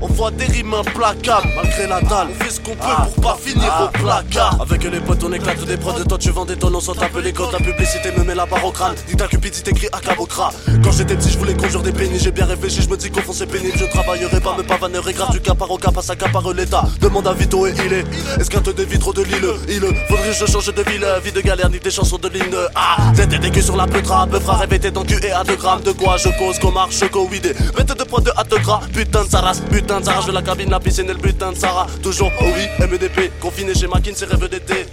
[0.05, 2.29] On voit des rimes implacables malgré la dalle.
[2.31, 4.59] On fait ce qu'on peut pour pas finir au placard.
[4.61, 5.95] Avec les potes, on éclate des prods.
[6.07, 7.33] Toi, tu vends des tonnes, on s'en tape les.
[7.33, 8.95] La publicité me met la barre au crâne.
[9.17, 10.51] Ta cupidité écrit à cabocra.
[10.83, 12.23] Quand j'étais petit, je voulais conjure des pénis.
[12.23, 13.79] J'ai bien réfléchi, je me dis qu'au fond c'est pénible.
[13.79, 16.85] Je travaillerai pas, me pavanerai grave du cas par au cas, passe à par l'état.
[17.01, 18.05] Demande à Vito et il est.
[18.39, 19.49] Esquinte des vitres de l'île.
[19.71, 21.07] Il faudrait je change de ville.
[21.25, 22.55] Vie de galère, ni des chansons de ligne.
[22.75, 24.27] Ah, c'était des sur la peutra.
[24.27, 25.81] Peu frère rêvé dans le cul et à 2 grammes.
[25.81, 27.01] De quoi je cause, qu'on marche.
[27.01, 28.83] Mettez de poids de hâte gras.
[28.93, 29.41] Putain de sa
[29.71, 30.23] putain de sa race.
[30.23, 31.87] Je veux la cabine, la piscine et le butin de Sarah.
[32.03, 33.39] Toujours, oh oui, MEDP.
[33.41, 34.87] Confiné chez Makin, c'est rêve d'été.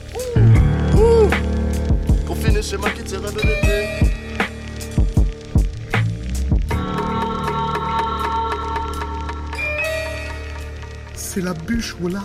[2.28, 3.88] Confiné chez Makin, c'est rêve d'été.
[11.16, 12.22] C'est la bûche, voilà.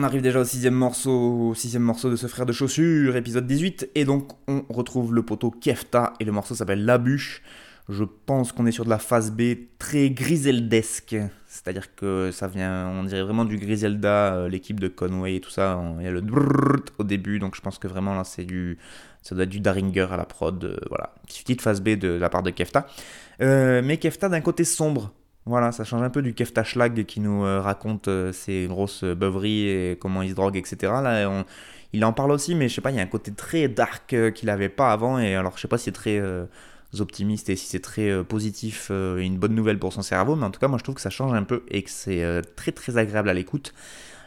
[0.00, 3.46] On arrive déjà au sixième morceau, au sixième morceau de ce frère de chaussures, épisode
[3.46, 7.42] 18, et donc on retrouve le poteau Kefta, et le morceau s'appelle La Bûche.
[7.90, 9.42] Je pense qu'on est sur de la phase B
[9.78, 15.34] très griseldesque, c'est-à-dire que ça vient, on dirait vraiment du Griselda, euh, l'équipe de Conway
[15.36, 16.22] et tout ça, il y a le
[16.96, 18.78] au début, donc je pense que vraiment là c'est du,
[19.20, 22.30] ça doit être du Daringer à la prod, euh, voilà, petite phase B de, la
[22.30, 22.86] part de Kefta.
[23.42, 25.12] Euh, mais Kefta d'un côté sombre,
[25.46, 29.04] voilà, ça change un peu du Kefta Schlag qui nous euh, raconte euh, ses grosses
[29.04, 30.92] euh, beuveries et comment il se drogue, etc.
[31.02, 31.44] Là,
[31.92, 34.12] il en parle aussi, mais je sais pas, il y a un côté très dark
[34.12, 35.18] euh, qu'il avait pas avant.
[35.18, 36.44] Et alors, je sais pas si c'est très euh,
[36.98, 40.36] optimiste et si c'est très euh, positif euh, et une bonne nouvelle pour son cerveau,
[40.36, 42.22] mais en tout cas, moi je trouve que ça change un peu et que c'est
[42.22, 43.74] euh, très très agréable à l'écoute.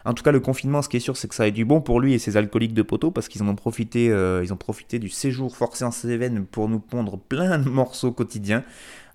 [0.06, 1.80] En tout cas, le confinement, ce qui est sûr, c'est que ça a du bon
[1.80, 4.58] pour lui et ses alcooliques de poteau parce qu'ils en ont profité, euh, ils ont
[4.58, 8.66] profité du séjour forcé en Cévennes pour nous pondre plein de morceaux quotidiens.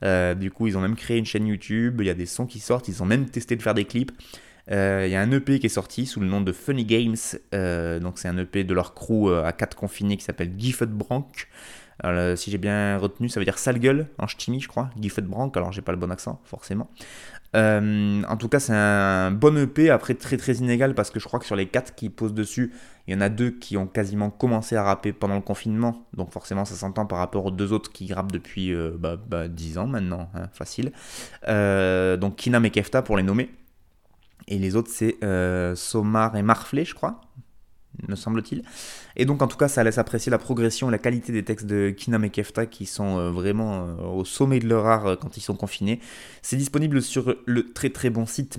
[0.04, 2.46] Euh, du coup, ils ont même créé une chaîne YouTube, il y a des sons
[2.46, 4.12] qui sortent, ils ont même testé de faire des clips.
[4.70, 7.16] Euh, Il y a un EP qui est sorti sous le nom de Funny Games,
[7.54, 11.48] euh, donc c'est un EP de leur crew à 4 confinés qui s'appelle Giffed Brank.
[12.36, 14.90] Si j'ai bien retenu, ça veut dire sale gueule en ch'timi, je crois.
[15.00, 16.88] Giffed Brank, alors j'ai pas le bon accent, forcément.
[17.54, 21.40] En tout cas, c'est un bon EP, après très très inégal, parce que je crois
[21.40, 22.72] que sur les 4 qui posent dessus,
[23.08, 26.30] il y en a deux qui ont quasiment commencé à rapper pendant le confinement, donc
[26.30, 29.78] forcément ça s'entend par rapport aux deux autres qui rappent depuis euh, bah, bah, 10
[29.78, 30.92] ans maintenant, hein, facile.
[31.48, 33.50] Euh, donc Kinam et Kefta pour les nommer.
[34.46, 37.22] Et les autres c'est euh, Somar et Marflé, je crois.
[38.06, 38.62] me semble-t-il.
[39.16, 41.64] Et donc en tout cas ça laisse apprécier la progression et la qualité des textes
[41.64, 45.56] de Kinam et Kefta qui sont vraiment au sommet de leur art quand ils sont
[45.56, 46.00] confinés.
[46.42, 48.58] C'est disponible sur le très très bon site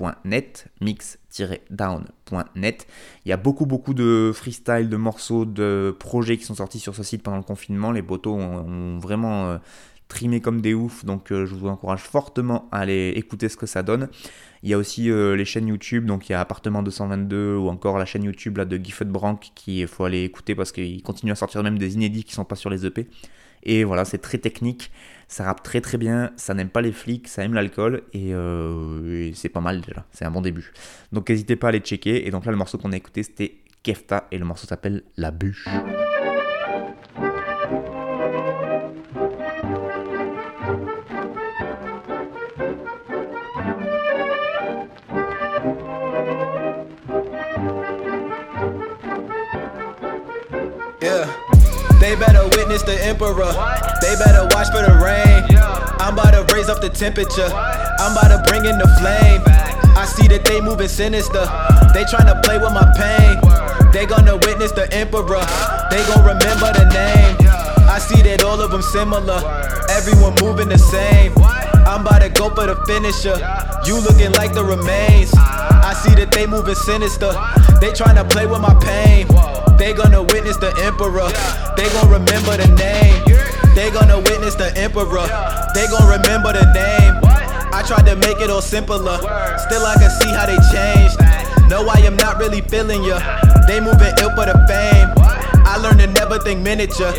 [0.00, 2.86] mix-down.net, mix-down.net.
[3.24, 6.94] Il y a beaucoup beaucoup de freestyle, de morceaux, de projets qui sont sortis sur
[6.94, 7.92] ce site pendant le confinement.
[7.92, 9.58] Les potos ont, vraiment euh,
[10.08, 13.66] trimé comme des oufs, donc euh, je vous encourage fortement à aller écouter ce que
[13.66, 14.08] ça donne.
[14.62, 17.68] Il y a aussi euh, les chaînes YouTube, donc il y a Appartement 222 ou
[17.68, 21.32] encore la chaîne YouTube là, de Gifford Brank qui faut aller écouter parce qu'il continue
[21.32, 23.08] à sortir même des inédits qui sont pas sur les EP.
[23.66, 24.92] Et voilà, c'est très technique,
[25.26, 29.26] ça rappe très très bien, ça n'aime pas les flics, ça aime l'alcool et, euh,
[29.26, 30.72] et c'est pas mal déjà, c'est un bon début.
[31.12, 32.26] Donc n'hésitez pas à aller checker.
[32.26, 35.32] Et donc là, le morceau qu'on a écouté c'était Kefta et le morceau s'appelle La
[35.32, 35.68] Bûche.
[52.76, 53.52] Witness the emperor.
[54.00, 55.44] They better watch for the rain.
[56.00, 57.48] I'm about to raise up the temperature.
[57.48, 59.42] I'm about to bring in the flame.
[59.96, 61.46] I see that they moving sinister.
[61.94, 63.40] They trying to play with my pain.
[63.92, 65.40] They gonna witness the emperor.
[65.90, 67.36] They gon' remember the name.
[67.88, 69.40] I see that all of them similar.
[69.88, 71.32] Everyone moving the same.
[71.86, 73.36] I'm about to go for the finisher.
[73.88, 75.32] You looking like the remains.
[75.34, 77.32] I see that they moving sinister.
[77.80, 79.55] They trying to play with my pain.
[79.78, 81.28] They gonna witness the emperor.
[81.76, 83.22] They gon' remember the name.
[83.74, 85.28] They gonna witness the emperor.
[85.74, 87.20] They gon' remember the name.
[87.72, 88.98] I tried to make it all simpler.
[88.98, 91.20] Still, I can see how they changed.
[91.68, 93.20] No, I am not really feeling ya.
[93.66, 95.12] They moving ill for the fame.
[95.66, 97.12] I learned to never think miniature.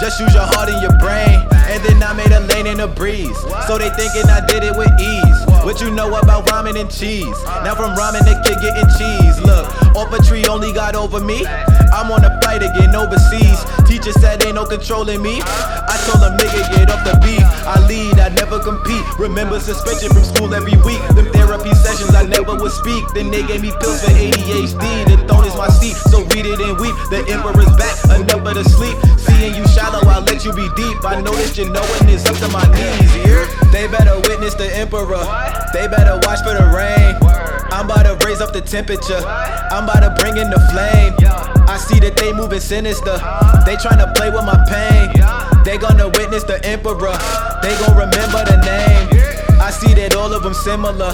[0.00, 1.40] Just use your heart and your brain.
[1.66, 3.36] And then I made a lane in a breeze.
[3.66, 5.53] So they thinking I did it with ease.
[5.64, 7.42] What you know about ramen and cheese?
[7.64, 9.40] Now from ramen to kid getting cheese.
[9.40, 11.46] Look, off a tree only got over me.
[11.46, 13.64] I'm on a flight again overseas.
[13.86, 15.40] Teacher said ain't no controlling me.
[15.42, 17.42] I told them nigga get off the beat.
[17.66, 19.04] I lead, I never compete.
[19.18, 21.00] Remember suspension from school every week.
[21.14, 23.04] Them therapy sessions I never would speak.
[23.14, 24.86] Then they gave me pills for ADHD.
[25.06, 26.94] The throne is my seat, so read it and weep.
[27.10, 28.96] The emperor's back, enough of the sleep.
[29.18, 31.04] Seeing you shallow, I'll let you be deep.
[31.04, 33.10] I know that you knowing it's up to my knees.
[33.24, 35.24] Here, They better witness the emperor.
[35.72, 37.43] They better watch for the rain.
[37.74, 39.18] I'm about to raise up the temperature.
[39.18, 41.10] I'm about to bring in the flame.
[41.66, 43.18] I see that they moving sinister.
[43.66, 45.10] They trying to play with my pain.
[45.66, 47.18] They gonna witness the emperor.
[47.66, 49.10] They gon' remember the name.
[49.58, 51.10] I see that all of them similar.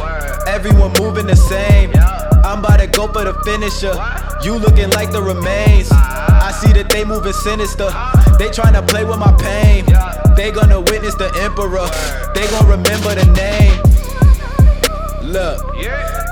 [0.46, 1.96] Everyone moving the same.
[2.44, 3.96] I'm about to go for the finisher.
[4.44, 5.88] You looking like the remains.
[5.90, 7.88] I see that they moving sinister.
[8.36, 9.88] They trying to play with my pain.
[10.36, 11.88] They gonna witness the emperor.
[12.36, 13.80] They gon' remember the name.
[15.24, 15.62] Look,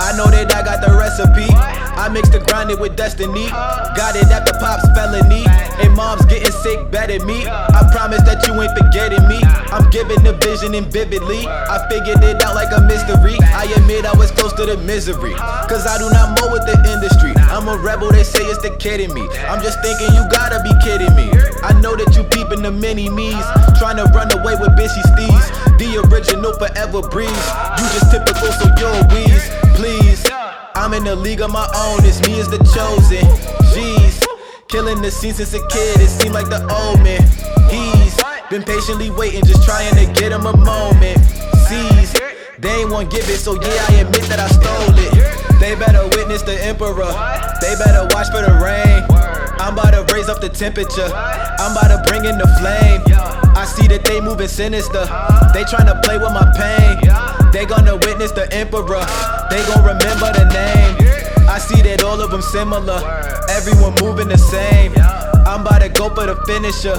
[0.01, 1.78] I know that I got the recipe.
[1.99, 3.51] I mix the grinding with destiny.
[3.51, 5.43] Got it after pop's felony.
[5.83, 7.43] And mom's getting sick, better me.
[7.43, 9.43] I promise that you ain't forgetting me.
[9.75, 11.43] I'm giving the vision and vividly.
[11.51, 13.35] I figured it out like a mystery.
[13.51, 15.35] I admit I was close to the misery.
[15.67, 17.35] Cause I do not mow with the industry.
[17.51, 19.27] I'm a rebel, they say it's the kid in me.
[19.51, 21.35] I'm just thinking you gotta be kidding me.
[21.67, 23.43] I know that you peeping the mini me's.
[23.75, 25.45] Trying to run away with bitchy steez.
[25.83, 27.47] The original forever breeze.
[27.75, 29.51] You just typical, so you're a wheeze.
[29.75, 30.38] Please.
[30.79, 33.27] I'm in a league of my own, it's me as the chosen.
[33.75, 34.25] Jeez.
[34.69, 37.21] Killing the scene since a kid, it seemed like the omen.
[37.69, 38.15] He's
[38.49, 41.19] been patiently waiting, just trying to get him a moment.
[41.67, 42.15] Seize.
[42.61, 45.59] They ain't want give it, so yeah, I admit that I stole it.
[45.59, 47.11] They better witness the emperor.
[47.61, 49.28] They better watch for the rain.
[49.61, 51.11] I'm about to raise up the temperature.
[51.15, 53.03] I'm about to bring in the flame.
[53.57, 55.03] I see that they moving sinister.
[55.53, 57.03] They trying to play with my pain.
[57.53, 59.03] They gonna witness the emperor.
[59.51, 60.95] They gon' remember the name.
[61.49, 63.03] I see that all of them similar.
[63.51, 64.93] Everyone moving the same.
[65.49, 66.95] I'm about to go for the finisher.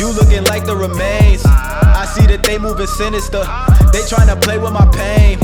[0.00, 1.44] You looking like the remains.
[1.46, 3.44] I see that they moving sinister.
[3.92, 5.38] They trying to play with my pain.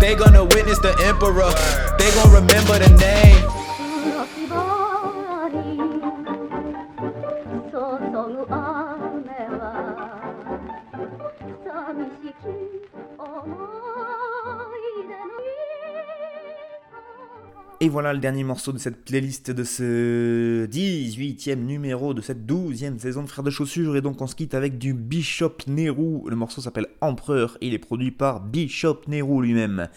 [0.00, 1.48] They gonna witness the emperor.
[1.96, 3.59] They gon' remember the name.
[17.82, 22.98] Et voilà le dernier morceau de cette playlist de ce 18e numéro de cette 12e
[22.98, 23.96] saison de Frères de Chaussures.
[23.96, 26.28] Et donc on se quitte avec du Bishop Nehru.
[26.28, 27.56] Le morceau s'appelle Empereur.
[27.62, 29.88] Il est produit par Bishop Nehru lui-même.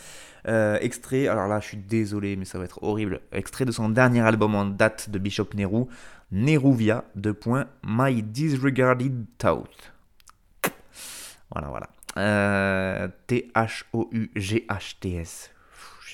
[0.47, 3.19] Euh, extrait, alors là je suis désolé mais ça va être horrible.
[3.33, 5.83] Extrait de son dernier album en date de Bishop Nehru,
[6.31, 9.91] Neruvia, de point My Disregarded Thought.
[11.51, 11.89] Voilà, voilà.
[12.15, 13.53] Euh, T-H-O-U-G-H-T-S.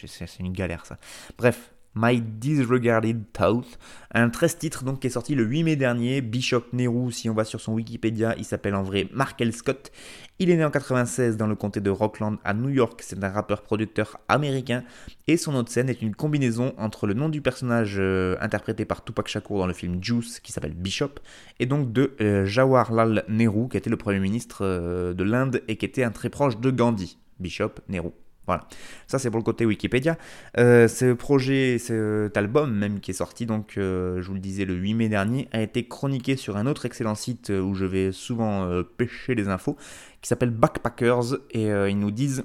[0.08, 0.98] C'est une galère ça.
[1.38, 3.80] Bref, My Disregarded Thought,
[4.14, 6.22] un 13 titres donc qui est sorti le 8 mai dernier.
[6.22, 9.92] Bishop Nehru, si on va sur son Wikipédia, il s'appelle en vrai Markel Scott.
[10.38, 13.02] Il est né en 96 dans le comté de Rockland à New York.
[13.04, 14.84] C'est un rappeur-producteur américain
[15.28, 19.04] et son autre scène est une combinaison entre le nom du personnage euh, interprété par
[19.04, 21.16] Tupac Shakur dans le film Juice qui s'appelle Bishop
[21.60, 25.76] et donc de euh, Jawaharlal Nehru qui était le premier ministre euh, de l'Inde et
[25.76, 27.18] qui était un très proche de Gandhi.
[27.40, 28.12] Bishop Nehru.
[28.50, 28.66] Voilà,
[29.06, 30.18] ça c'est pour le côté Wikipédia.
[30.58, 34.66] Euh, ce projet, cet album même qui est sorti, donc euh, je vous le disais
[34.66, 38.12] le 8 mai dernier, a été chroniqué sur un autre excellent site où je vais
[38.12, 39.78] souvent euh, pêcher les infos,
[40.24, 42.44] qui s'appelle Backpackers, et ils nous disent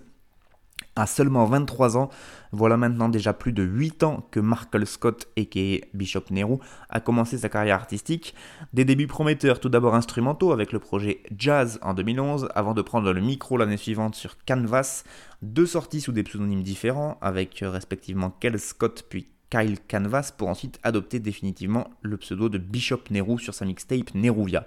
[0.95, 2.11] à seulement 23 ans,
[2.55, 5.85] voilà maintenant déjà plus de 8 ans que Markel Scott, a.k.a.
[5.93, 8.35] Bishop Nehru, a commencé sa carrière artistique.
[8.73, 13.13] Des débuts prometteurs tout d'abord instrumentaux avec le projet Jazz en 2011, avant de prendre
[13.13, 15.03] le micro l'année suivante sur Canvas.
[15.43, 20.79] Deux sorties sous des pseudonymes différents, avec respectivement Kel Scott puis Kyle Canvas, pour ensuite
[20.85, 24.65] adopter définitivement le pseudo de Bishop Nehru sur sa mixtape Neruvia.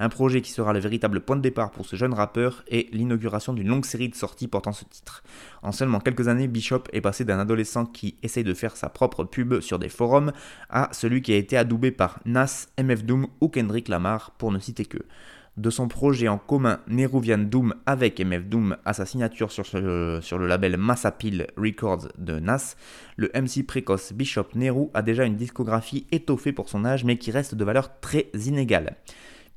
[0.00, 3.52] Un projet qui sera le véritable point de départ pour ce jeune rappeur et l'inauguration
[3.52, 5.24] d'une longue série de sorties portant ce titre.
[5.62, 9.24] En seulement quelques années, Bishop est passé d'un adolescent qui essaye de faire sa propre
[9.24, 10.32] pub sur des forums
[10.70, 14.58] à celui qui a été adoubé par Nas, MF Doom ou Kendrick Lamar, pour ne
[14.58, 14.98] citer que
[15.58, 20.46] de son projet en commun Neruvian Doom avec MF Doom à sa signature sur, le
[20.46, 22.76] label Massapil Records de Nas,
[23.16, 27.32] le MC précoce Bishop Nehru a déjà une discographie étoffée pour son âge mais qui
[27.32, 28.96] reste de valeur très inégale.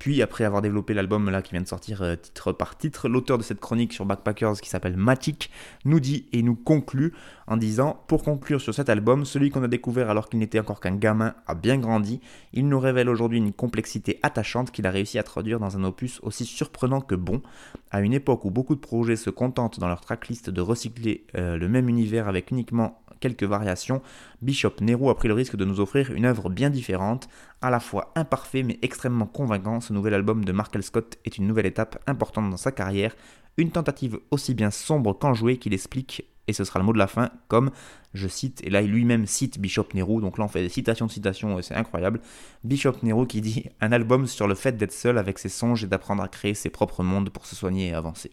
[0.02, 3.38] Puis, après avoir développé l'album là qui vient de sortir euh, titre par titre, l'auteur
[3.38, 5.52] de cette chronique sur Backpackers qui s'appelle Matic
[5.86, 7.14] nous dit et nous conclut
[7.46, 10.80] en disant Pour conclure sur cet album, celui qu'on a découvert alors qu'il n'était encore
[10.80, 12.20] qu'un gamin a bien grandi.
[12.52, 16.20] Il nous révèle aujourd'hui une complexité attachante qu'il a réussi à traduire dans un opus
[16.24, 17.44] aussi surprenant que bon.
[17.92, 21.58] À une époque où beaucoup de projets se contentent dans leur tracklist de recycler euh,
[21.58, 24.02] le même univers avec uniquement quelques variations,
[24.42, 27.30] Bishop Nehru a pris le risque de nous offrir une œuvre bien différente,
[27.62, 29.80] à la fois imparfait mais extrêmement convaincant.
[29.80, 33.16] Ce nouvel album de Markel Scott est une nouvelle étape importante dans sa carrière,
[33.56, 37.08] une tentative aussi bien sombre qu'enjouée qu'il explique, et ce sera le mot de la
[37.08, 37.72] fin, comme,
[38.14, 41.12] je cite, et là lui-même cite Bishop Nehru, donc là on fait des citations de
[41.12, 42.20] citations c'est incroyable,
[42.64, 45.88] Bishop Nehru qui dit «Un album sur le fait d'être seul avec ses songes et
[45.88, 48.32] d'apprendre à créer ses propres mondes pour se soigner et avancer.»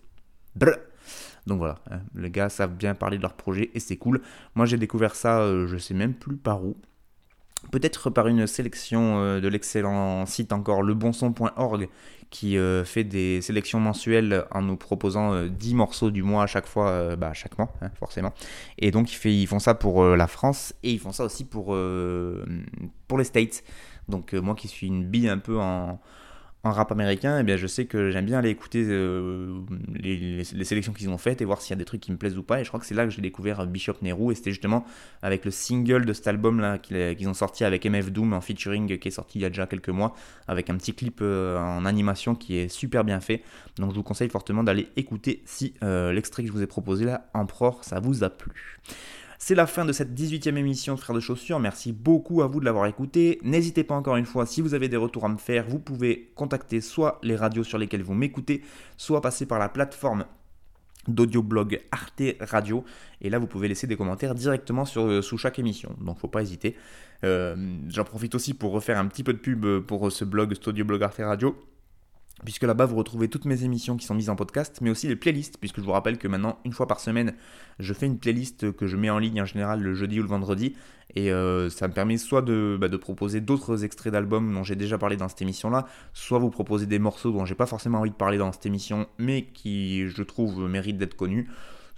[1.49, 4.21] donc voilà, hein, les gars savent bien parler de leur projet et c'est cool.
[4.55, 6.77] Moi j'ai découvert ça, euh, je sais même plus par où.
[7.73, 11.89] Peut-être par une sélection euh, de l'excellent site encore lebonson.org
[12.31, 16.47] qui euh, fait des sélections mensuelles en nous proposant euh, 10 morceaux du mois à
[16.47, 18.33] chaque fois, euh, bah, chaque mois hein, forcément.
[18.79, 21.75] Et donc ils, font ça pour euh, la France et ils font ça aussi pour,
[21.75, 22.45] euh,
[23.17, 23.65] les States.
[24.09, 26.01] Donc euh, moi qui suis une bille un peu en,
[26.65, 29.61] en rap américain, eh bien, je sais que j'aime bien aller écouter euh,
[29.95, 32.37] les, sélections qu'ils ont faites et voir s'il y a des trucs qui me plaisent
[32.37, 32.61] ou pas.
[32.61, 34.85] Et je crois que c'est là que j'ai découvert Bishop Nehru et c'était justement
[35.23, 38.99] avec le single de cet album là qu'ils ont sorti avec MF Doom en featuring
[38.99, 40.15] qui est sorti il y a déjà quelques mois
[40.49, 43.43] avec un petit clip euh, en animation qui est super bien fait.
[43.77, 47.05] Donc je vous conseille fortement d'aller écouter si euh, l'extrait que je vous ai proposé
[47.05, 48.81] là, Emperor, ça vous a plu.
[49.41, 51.61] C'est la fin de cette 18e émission de Frères de Chaussures.
[51.61, 53.39] Merci beaucoup à vous de l'avoir écouté.
[53.45, 56.33] N'hésitez pas encore une fois, si vous avez des retours à me faire, vous pouvez
[56.35, 58.63] contacter soit les radios sur lesquelles vous m'écoutez,
[58.97, 60.25] soit passer par la plateforme
[61.07, 62.85] d'audioblog Arte Radio.
[63.21, 65.95] Et là, vous pouvez laisser des commentaires directement sur, euh, sous chaque émission.
[66.01, 66.75] Donc, faut pas hésiter.
[67.23, 70.67] Euh, J'en profite aussi pour refaire un petit peu de pub pour ce blog, cet
[70.67, 71.57] audioblog Arte Radio
[72.45, 75.17] puisque là-bas vous retrouvez toutes mes émissions qui sont mises en podcast, mais aussi les
[75.17, 77.35] playlists, puisque je vous rappelle que maintenant, une fois par semaine,
[77.79, 80.29] je fais une playlist que je mets en ligne en général le jeudi ou le
[80.29, 80.75] vendredi,
[81.15, 84.77] et euh, ça me permet soit de, bah, de proposer d'autres extraits d'albums dont j'ai
[84.77, 88.11] déjà parlé dans cette émission-là, soit vous proposer des morceaux dont j'ai pas forcément envie
[88.11, 91.49] de parler dans cette émission, mais qui, je trouve, méritent d'être connus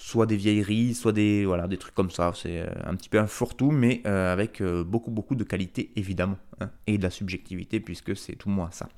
[0.03, 2.33] soit des vieilleries, soit des, voilà, des trucs comme ça.
[2.35, 6.39] C'est euh, un petit peu un fourre-tout, mais euh, avec beaucoup, beaucoup de qualité, évidemment,
[6.61, 8.89] hein, et de la subjectivité, puisque c'est tout moi, ça.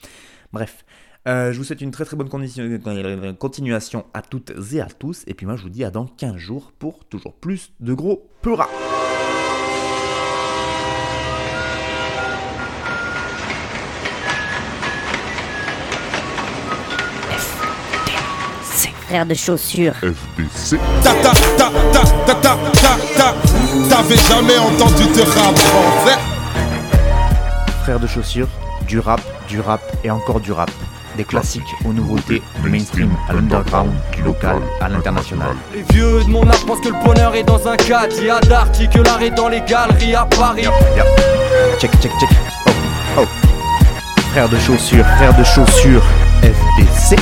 [0.52, 0.84] Bref,
[1.28, 2.64] euh, je vous souhaite une très très bonne condition-
[3.38, 6.36] continuation à toutes et à tous, et puis moi je vous dis à dans 15
[6.36, 8.68] jours pour toujours plus de gros peuras.
[19.06, 19.94] Frère de chaussures.
[19.96, 20.78] FBC.
[21.02, 23.34] Ta ta ta ta ta ta ta ta.
[23.90, 26.18] T'avais jamais entendu de rap français
[27.82, 28.48] Frères de chaussures,
[28.86, 30.70] du rap, du rap et encore du rap.
[31.16, 35.54] Des classiques aux nouveautés, du mainstream à l'underground, du local à l'international.
[35.74, 38.14] Les vieux de mon âge pensent que le bonheur est dans un cadre.
[38.22, 40.64] Y a d'arty que l'art est dans les galeries à Paris.
[41.78, 42.30] Check, check, check.
[42.66, 42.70] Oh,
[43.20, 43.26] oh.
[44.32, 46.02] Frères de chaussures, frères de chaussures,
[46.42, 47.16] FDC.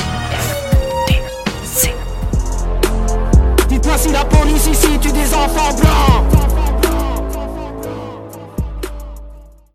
[3.67, 6.60] Dites-moi si la police ici tue des enfants blancs